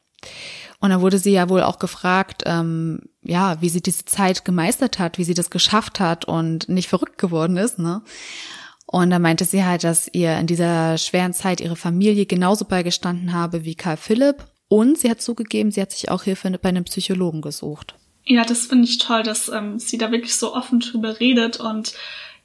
Und 0.81 0.91
da 0.91 1.01
wurde 1.01 1.19
sie 1.19 1.33
ja 1.33 1.49
wohl 1.49 1.63
auch 1.63 1.79
gefragt, 1.79 2.45
ähm, 2.47 3.01
ja, 3.23 3.61
wie 3.61 3.69
sie 3.69 3.81
diese 3.81 4.05
Zeit 4.05 4.45
gemeistert 4.45 4.99
hat, 4.99 5.19
wie 5.19 5.25
sie 5.25 5.35
das 5.35 5.51
geschafft 5.51 5.99
hat 5.99 6.25
und 6.25 6.69
nicht 6.69 6.89
verrückt 6.89 7.19
geworden 7.19 7.57
ist, 7.57 7.79
ne? 7.79 8.03
Und 8.91 9.11
da 9.11 9.19
meinte 9.19 9.45
sie 9.45 9.65
halt, 9.65 9.85
dass 9.85 10.09
ihr 10.15 10.39
in 10.39 10.47
dieser 10.47 10.97
schweren 10.97 11.35
Zeit 11.35 11.61
ihre 11.61 11.77
Familie 11.77 12.25
genauso 12.25 12.65
beigestanden 12.65 13.35
habe 13.35 13.65
wie 13.65 13.75
Karl 13.75 13.99
Philipp. 13.99 14.47
Und 14.69 14.99
sie 14.99 15.11
hat 15.11 15.21
zugegeben, 15.21 15.71
sie 15.71 15.83
hat 15.83 15.93
sich 15.93 16.11
auch 16.11 16.23
Hilfe 16.23 16.51
bei 16.63 16.71
einem 16.71 16.85
Psychologen 16.85 17.43
gesucht. 17.43 17.97
Ja, 18.25 18.45
das 18.45 18.67
finde 18.67 18.85
ich 18.85 18.99
toll, 18.99 19.23
dass 19.23 19.49
ähm, 19.51 19.79
sie 19.79 19.99
da 19.99 20.11
wirklich 20.11 20.37
so 20.37 20.55
offen 20.55 20.81
drüber 20.81 21.21
redet 21.21 21.61
und 21.61 21.95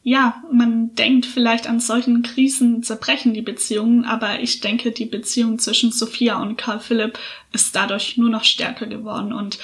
ja, 0.04 0.44
man 0.52 0.94
denkt 0.96 1.26
vielleicht 1.26 1.66
an 1.68 1.80
solchen 1.80 2.24
Krisen 2.24 2.84
zerbrechen 2.84 3.34
die 3.34 3.42
Beziehungen, 3.42 4.04
aber 4.04 4.42
ich 4.42 4.60
denke, 4.60 4.92
die 4.92 5.06
Beziehung 5.06 5.60
zwischen 5.60 5.92
Sophia 5.92 6.42
und 6.42 6.58
Karl 6.58 6.82
Philipp 6.82 7.18
ist 7.54 7.76
dadurch 7.76 8.18
nur 8.18 8.30
noch 8.30 8.44
stärker 8.44 8.86
geworden 8.86 9.32
und 9.32 9.60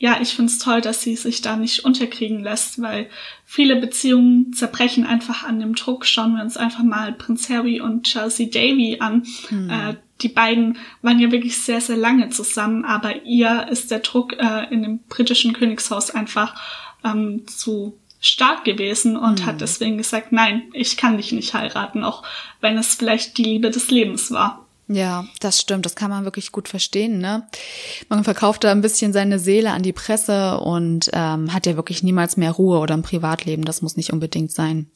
ja, 0.00 0.20
ich 0.20 0.34
find's 0.34 0.58
toll, 0.58 0.80
dass 0.80 1.02
sie 1.02 1.16
sich 1.16 1.40
da 1.40 1.56
nicht 1.56 1.84
unterkriegen 1.84 2.40
lässt, 2.44 2.80
weil 2.80 3.08
viele 3.44 3.74
Beziehungen 3.74 4.52
zerbrechen 4.52 5.04
einfach 5.04 5.42
an 5.42 5.58
dem 5.58 5.74
Druck. 5.74 6.06
Schauen 6.06 6.36
wir 6.36 6.42
uns 6.44 6.56
einfach 6.56 6.84
mal 6.84 7.12
Prinz 7.12 7.48
Harry 7.48 7.80
und 7.80 8.04
Chelsea 8.04 8.46
Davy 8.46 8.98
an. 9.00 9.26
Mhm. 9.50 9.70
Äh, 9.70 9.94
die 10.20 10.28
beiden 10.28 10.78
waren 11.02 11.18
ja 11.18 11.32
wirklich 11.32 11.58
sehr, 11.58 11.80
sehr 11.80 11.96
lange 11.96 12.28
zusammen, 12.28 12.84
aber 12.84 13.24
ihr 13.24 13.66
ist 13.70 13.90
der 13.90 13.98
Druck 13.98 14.34
äh, 14.38 14.72
in 14.72 14.82
dem 14.82 15.00
britischen 15.08 15.52
Königshaus 15.52 16.12
einfach 16.12 16.54
ähm, 17.04 17.48
zu 17.48 17.98
stark 18.20 18.64
gewesen 18.64 19.16
und 19.16 19.40
mhm. 19.40 19.46
hat 19.46 19.60
deswegen 19.60 19.98
gesagt, 19.98 20.32
nein, 20.32 20.62
ich 20.72 20.96
kann 20.96 21.16
dich 21.16 21.32
nicht 21.32 21.54
heiraten, 21.54 22.04
auch 22.04 22.22
wenn 22.60 22.76
es 22.76 22.94
vielleicht 22.94 23.38
die 23.38 23.44
Liebe 23.44 23.70
des 23.70 23.90
Lebens 23.90 24.30
war. 24.30 24.64
Ja, 24.90 25.26
das 25.40 25.60
stimmt. 25.60 25.84
Das 25.84 25.96
kann 25.96 26.10
man 26.10 26.24
wirklich 26.24 26.50
gut 26.50 26.66
verstehen. 26.66 27.18
Ne? 27.18 27.46
Man 28.08 28.24
verkauft 28.24 28.64
da 28.64 28.72
ein 28.72 28.80
bisschen 28.80 29.12
seine 29.12 29.38
Seele 29.38 29.72
an 29.72 29.82
die 29.82 29.92
Presse 29.92 30.58
und 30.60 31.10
ähm, 31.12 31.52
hat 31.52 31.66
ja 31.66 31.76
wirklich 31.76 32.02
niemals 32.02 32.38
mehr 32.38 32.52
Ruhe 32.52 32.78
oder 32.78 32.94
ein 32.94 33.02
Privatleben. 33.02 33.66
Das 33.66 33.82
muss 33.82 33.98
nicht 33.98 34.14
unbedingt 34.14 34.50
sein. 34.50 34.90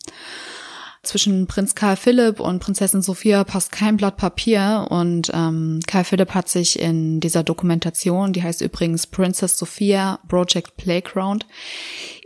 Zwischen 1.04 1.48
Prinz 1.48 1.74
Karl 1.74 1.96
Philipp 1.96 2.38
und 2.38 2.60
Prinzessin 2.60 3.02
Sophia 3.02 3.42
passt 3.42 3.72
kein 3.72 3.96
Blatt 3.96 4.16
Papier 4.16 4.86
und 4.88 5.32
ähm, 5.34 5.80
Karl 5.88 6.04
Philipp 6.04 6.32
hat 6.32 6.48
sich 6.48 6.78
in 6.78 7.18
dieser 7.18 7.42
Dokumentation, 7.42 8.32
die 8.32 8.44
heißt 8.44 8.60
übrigens 8.60 9.08
Princess 9.08 9.58
Sophia 9.58 10.20
Project 10.28 10.76
Playground, 10.76 11.44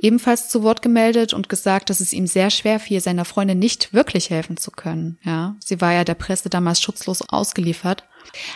ebenfalls 0.02 0.50
zu 0.50 0.62
Wort 0.62 0.82
gemeldet 0.82 1.32
und 1.32 1.48
gesagt, 1.48 1.88
dass 1.88 2.00
es 2.00 2.12
ihm 2.12 2.26
sehr 2.26 2.50
schwer 2.50 2.78
fiel, 2.78 3.00
seiner 3.00 3.24
Freundin 3.24 3.58
nicht 3.58 3.94
wirklich 3.94 4.28
helfen 4.28 4.58
zu 4.58 4.70
können. 4.70 5.18
Ja, 5.22 5.56
sie 5.64 5.80
war 5.80 5.94
ja 5.94 6.04
der 6.04 6.14
Presse 6.14 6.50
damals 6.50 6.82
schutzlos 6.82 7.22
ausgeliefert. 7.26 8.04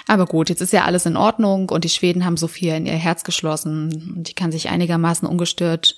Aber 0.06 0.26
gut, 0.26 0.50
jetzt 0.50 0.60
ist 0.60 0.74
ja 0.74 0.84
alles 0.84 1.06
in 1.06 1.16
Ordnung 1.16 1.70
und 1.70 1.84
die 1.84 1.88
Schweden 1.88 2.26
haben 2.26 2.36
Sophia 2.36 2.76
in 2.76 2.84
ihr 2.84 2.92
Herz 2.92 3.24
geschlossen 3.24 4.14
und 4.16 4.28
die 4.28 4.34
kann 4.34 4.52
sich 4.52 4.68
einigermaßen 4.68 5.26
ungestört 5.26 5.96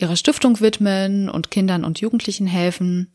ihrer 0.00 0.16
Stiftung 0.16 0.60
widmen 0.60 1.28
und 1.28 1.50
Kindern 1.50 1.84
und 1.84 2.00
Jugendlichen 2.00 2.46
helfen. 2.46 3.12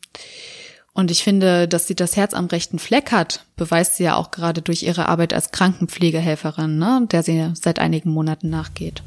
Und 0.92 1.10
ich 1.10 1.24
finde, 1.24 1.66
dass 1.66 1.88
sie 1.88 1.96
das 1.96 2.16
Herz 2.16 2.34
am 2.34 2.46
rechten 2.46 2.78
Fleck 2.78 3.10
hat, 3.10 3.44
beweist 3.56 3.96
sie 3.96 4.04
ja 4.04 4.14
auch 4.14 4.30
gerade 4.30 4.62
durch 4.62 4.84
ihre 4.84 5.08
Arbeit 5.08 5.34
als 5.34 5.50
Krankenpflegehelferin, 5.50 6.78
ne, 6.78 7.06
der 7.10 7.24
sie 7.24 7.50
seit 7.54 7.80
einigen 7.80 8.10
Monaten 8.10 8.48
nachgeht. 8.48 9.02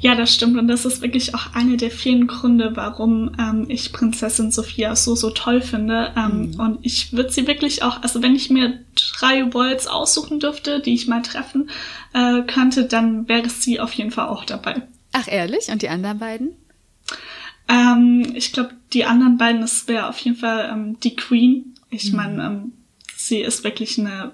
Ja, 0.00 0.14
das 0.14 0.34
stimmt. 0.34 0.58
Und 0.58 0.68
das 0.68 0.84
ist 0.84 1.02
wirklich 1.02 1.34
auch 1.34 1.54
einer 1.54 1.76
der 1.76 1.90
vielen 1.90 2.26
Gründe, 2.26 2.72
warum 2.74 3.32
ähm, 3.38 3.66
ich 3.68 3.92
Prinzessin 3.92 4.50
Sophia 4.50 4.94
so, 4.94 5.14
so 5.14 5.30
toll 5.30 5.60
finde. 5.62 6.12
Ähm, 6.16 6.50
mhm. 6.50 6.60
Und 6.60 6.78
ich 6.82 7.12
würde 7.12 7.30
sie 7.30 7.46
wirklich 7.46 7.82
auch, 7.82 8.02
also 8.02 8.20
wenn 8.22 8.34
ich 8.34 8.50
mir 8.50 8.80
drei 8.94 9.52
Worlds 9.54 9.86
aussuchen 9.86 10.40
dürfte, 10.40 10.80
die 10.80 10.94
ich 10.94 11.06
mal 11.06 11.22
treffen 11.22 11.70
äh, 12.12 12.42
könnte, 12.42 12.84
dann 12.84 13.28
wäre 13.28 13.48
sie 13.48 13.80
auf 13.80 13.92
jeden 13.92 14.10
Fall 14.10 14.28
auch 14.28 14.44
dabei. 14.44 14.82
Ach, 15.12 15.28
ehrlich? 15.28 15.68
Und 15.68 15.82
die 15.82 15.88
anderen 15.88 16.18
beiden? 16.18 16.50
Ähm, 17.68 18.32
ich 18.34 18.52
glaube, 18.52 18.70
die 18.92 19.04
anderen 19.04 19.38
beiden, 19.38 19.60
das 19.60 19.88
wäre 19.88 20.08
auf 20.08 20.18
jeden 20.18 20.36
Fall 20.36 20.70
ähm, 20.72 21.00
die 21.00 21.16
Queen. 21.16 21.74
Ich 21.90 22.10
mhm. 22.10 22.16
meine, 22.16 22.44
ähm, 22.44 22.72
sie 23.16 23.40
ist 23.40 23.64
wirklich 23.64 23.98
eine 23.98 24.32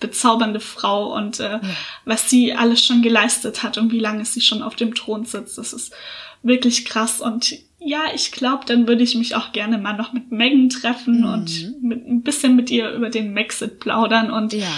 bezaubernde 0.00 0.60
Frau 0.60 1.14
und 1.16 1.40
äh, 1.40 1.52
ja. 1.52 1.60
was 2.04 2.28
sie 2.28 2.52
alles 2.52 2.84
schon 2.84 3.00
geleistet 3.00 3.62
hat 3.62 3.78
und 3.78 3.90
wie 3.90 4.00
lange 4.00 4.24
sie 4.24 4.40
schon 4.40 4.62
auf 4.62 4.76
dem 4.76 4.94
Thron 4.94 5.24
sitzt, 5.24 5.56
das 5.56 5.72
ist 5.72 5.94
wirklich 6.42 6.84
krass. 6.84 7.20
Und 7.20 7.54
ja, 7.78 8.02
ich 8.14 8.32
glaube, 8.32 8.64
dann 8.66 8.86
würde 8.86 9.02
ich 9.02 9.14
mich 9.14 9.34
auch 9.34 9.52
gerne 9.52 9.78
mal 9.78 9.96
noch 9.96 10.12
mit 10.12 10.30
Megan 10.30 10.68
treffen 10.68 11.20
mhm. 11.20 11.28
und 11.28 11.82
mit, 11.82 12.06
ein 12.06 12.22
bisschen 12.22 12.54
mit 12.56 12.70
ihr 12.70 12.90
über 12.90 13.08
den 13.08 13.32
Maxit 13.32 13.80
plaudern 13.80 14.30
und 14.30 14.52
ja 14.52 14.68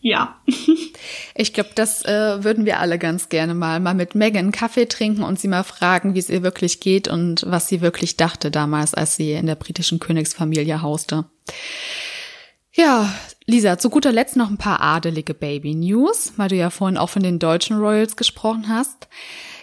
ja. 0.00 0.40
ich 1.34 1.52
glaube, 1.52 1.70
das 1.74 2.04
äh, 2.04 2.44
würden 2.44 2.64
wir 2.64 2.80
alle 2.80 2.98
ganz 2.98 3.28
gerne 3.28 3.54
mal 3.54 3.80
mal 3.80 3.94
mit 3.94 4.14
Megan 4.14 4.52
Kaffee 4.52 4.86
trinken 4.86 5.22
und 5.22 5.40
sie 5.40 5.48
mal 5.48 5.64
fragen, 5.64 6.14
wie 6.14 6.20
es 6.20 6.30
ihr 6.30 6.42
wirklich 6.42 6.80
geht 6.80 7.08
und 7.08 7.44
was 7.46 7.68
sie 7.68 7.80
wirklich 7.80 8.16
dachte 8.16 8.50
damals, 8.50 8.94
als 8.94 9.16
sie 9.16 9.32
in 9.32 9.46
der 9.46 9.56
britischen 9.56 9.98
Königsfamilie 9.98 10.82
hauste. 10.82 11.24
Ja, 12.72 13.12
Lisa, 13.46 13.78
zu 13.78 13.90
guter 13.90 14.12
Letzt 14.12 14.36
noch 14.36 14.50
ein 14.50 14.58
paar 14.58 14.80
adelige 14.80 15.34
Baby 15.34 15.74
News, 15.74 16.34
weil 16.36 16.48
du 16.48 16.54
ja 16.54 16.70
vorhin 16.70 16.96
auch 16.96 17.10
von 17.10 17.22
den 17.22 17.40
deutschen 17.40 17.78
Royals 17.78 18.16
gesprochen 18.16 18.68
hast. 18.68 19.08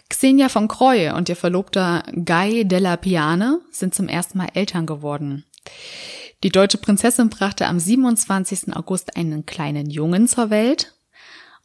Xenia 0.10 0.50
von 0.50 0.67
Croy 0.67 1.12
und 1.12 1.30
ihr 1.30 1.36
Verlobter 1.36 2.04
Guy 2.13 2.67
della 2.67 2.98
Piane 2.98 3.62
sind 3.71 3.95
zum 3.95 4.08
ersten 4.08 4.38
Mal 4.38 4.50
Eltern 4.54 4.86
geworden. 4.86 5.45
Die 6.46 6.52
deutsche 6.52 6.78
Prinzessin 6.78 7.30
brachte 7.30 7.66
am 7.66 7.80
27. 7.80 8.76
August 8.76 9.18
einen 9.18 9.48
kleinen 9.48 9.90
Jungen 9.90 10.28
zur 10.28 10.52
Welt. 10.52 10.94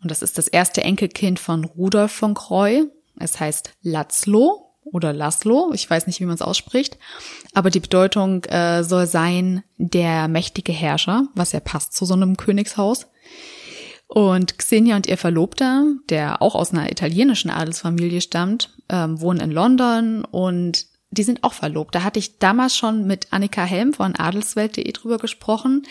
Und 0.00 0.10
das 0.10 0.22
ist 0.22 0.38
das 0.38 0.48
erste 0.48 0.82
Enkelkind 0.82 1.38
von 1.38 1.66
Rudolf 1.66 2.12
von 2.12 2.32
Croy. 2.32 2.84
Es 3.18 3.38
heißt 3.38 3.72
Latzlo 3.82 4.72
oder 4.82 5.12
Laszlo. 5.12 5.70
Ich 5.74 5.90
weiß 5.90 6.06
nicht, 6.06 6.18
wie 6.20 6.24
man 6.24 6.34
es 6.34 6.40
ausspricht. 6.40 6.96
Aber 7.52 7.68
die 7.68 7.80
Bedeutung 7.80 8.42
äh, 8.44 8.82
soll 8.82 9.06
sein 9.06 9.62
der 9.76 10.28
mächtige 10.28 10.72
Herrscher, 10.72 11.28
was 11.34 11.52
ja 11.52 11.60
passt 11.60 11.92
zu 11.92 12.06
so 12.06 12.14
einem 12.14 12.38
Königshaus. 12.38 13.06
Und 14.06 14.56
Xenia 14.56 14.96
und 14.96 15.06
ihr 15.06 15.18
Verlobter, 15.18 15.84
der 16.08 16.40
auch 16.40 16.54
aus 16.54 16.72
einer 16.72 16.90
italienischen 16.90 17.50
Adelsfamilie 17.50 18.22
stammt, 18.22 18.70
ähm, 18.88 19.20
wohnen 19.20 19.40
in 19.40 19.50
London 19.50 20.24
und 20.24 20.86
die 21.12 21.24
sind 21.24 21.42
auch 21.42 21.54
verlobt. 21.54 21.94
Da 21.94 22.04
hatte 22.04 22.20
ich 22.20 22.38
damals 22.38 22.76
schon 22.76 23.06
mit 23.06 23.32
Annika 23.32 23.64
Helm 23.64 23.92
von 23.92 24.14
adelswelt.de 24.14 24.90
drüber 24.92 25.18
gesprochen. 25.18 25.82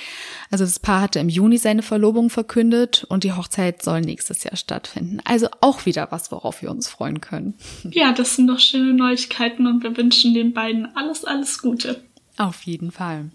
Also 0.50 0.64
das 0.64 0.80
Paar 0.80 1.02
hatte 1.02 1.20
im 1.20 1.28
Juni 1.28 1.58
seine 1.58 1.82
Verlobung 1.82 2.30
verkündet 2.30 3.06
und 3.10 3.26
die 3.26 3.34
Hochzeit 3.34 3.84
soll 3.84 4.02
nächstes 4.02 4.44
Jahr 4.44 4.56
stattfinden. 4.56 5.20
Also 5.26 5.50
auch 5.60 5.86
wieder 5.86 6.08
was, 6.12 6.32
worauf 6.32 6.62
wir 6.62 6.72
uns 6.72 6.88
freuen 6.88 7.22
können. 7.22 7.56
Ja, 7.92 8.14
das 8.14 8.36
sind 8.36 8.48
doch 8.48 8.60
schöne 8.60 8.94
Neuigkeiten 8.94 9.68
und 9.68 9.84
wir 9.84 9.98
wünschen 9.98 10.34
den 10.34 10.54
beiden 10.54 10.96
alles, 10.96 11.26
alles 11.26 11.60
Gute. 11.60 12.04
Auf 12.38 12.62
jeden 12.62 12.92
Fall. 12.92 13.32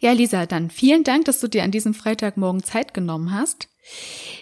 Ja, 0.00 0.12
Lisa, 0.12 0.46
dann 0.46 0.70
vielen 0.70 1.04
Dank, 1.04 1.26
dass 1.26 1.40
du 1.40 1.46
dir 1.46 1.62
an 1.62 1.70
diesem 1.70 1.94
Freitagmorgen 1.94 2.64
Zeit 2.64 2.94
genommen 2.94 3.32
hast. 3.32 3.68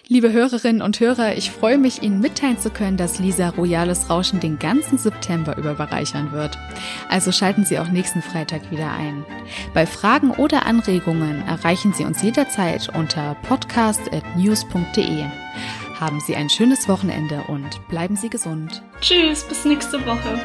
Liebe 0.07 0.33
Hörerinnen 0.33 0.81
und 0.81 0.99
Hörer, 0.99 1.37
ich 1.37 1.49
freue 1.49 1.77
mich, 1.77 2.03
Ihnen 2.03 2.19
mitteilen 2.19 2.59
zu 2.59 2.69
können, 2.69 2.97
dass 2.97 3.19
Lisa 3.19 3.49
Royales 3.49 4.09
Rauschen 4.09 4.41
den 4.41 4.59
ganzen 4.59 4.97
September 4.97 5.57
über 5.57 5.75
bereichern 5.75 6.33
wird. 6.33 6.57
Also 7.09 7.31
schalten 7.31 7.63
Sie 7.63 7.79
auch 7.79 7.87
nächsten 7.87 8.21
Freitag 8.21 8.69
wieder 8.69 8.91
ein. 8.91 9.25
Bei 9.73 9.85
Fragen 9.85 10.31
oder 10.31 10.65
Anregungen 10.65 11.41
erreichen 11.47 11.93
Sie 11.93 12.03
uns 12.03 12.21
jederzeit 12.21 12.89
unter 12.93 13.35
podcast.news.de. 13.43 15.23
Haben 15.99 16.19
Sie 16.19 16.35
ein 16.35 16.49
schönes 16.49 16.89
Wochenende 16.89 17.41
und 17.47 17.87
bleiben 17.87 18.17
Sie 18.17 18.29
gesund. 18.29 18.83
Tschüss, 18.99 19.43
bis 19.45 19.63
nächste 19.63 20.05
Woche. 20.05 20.39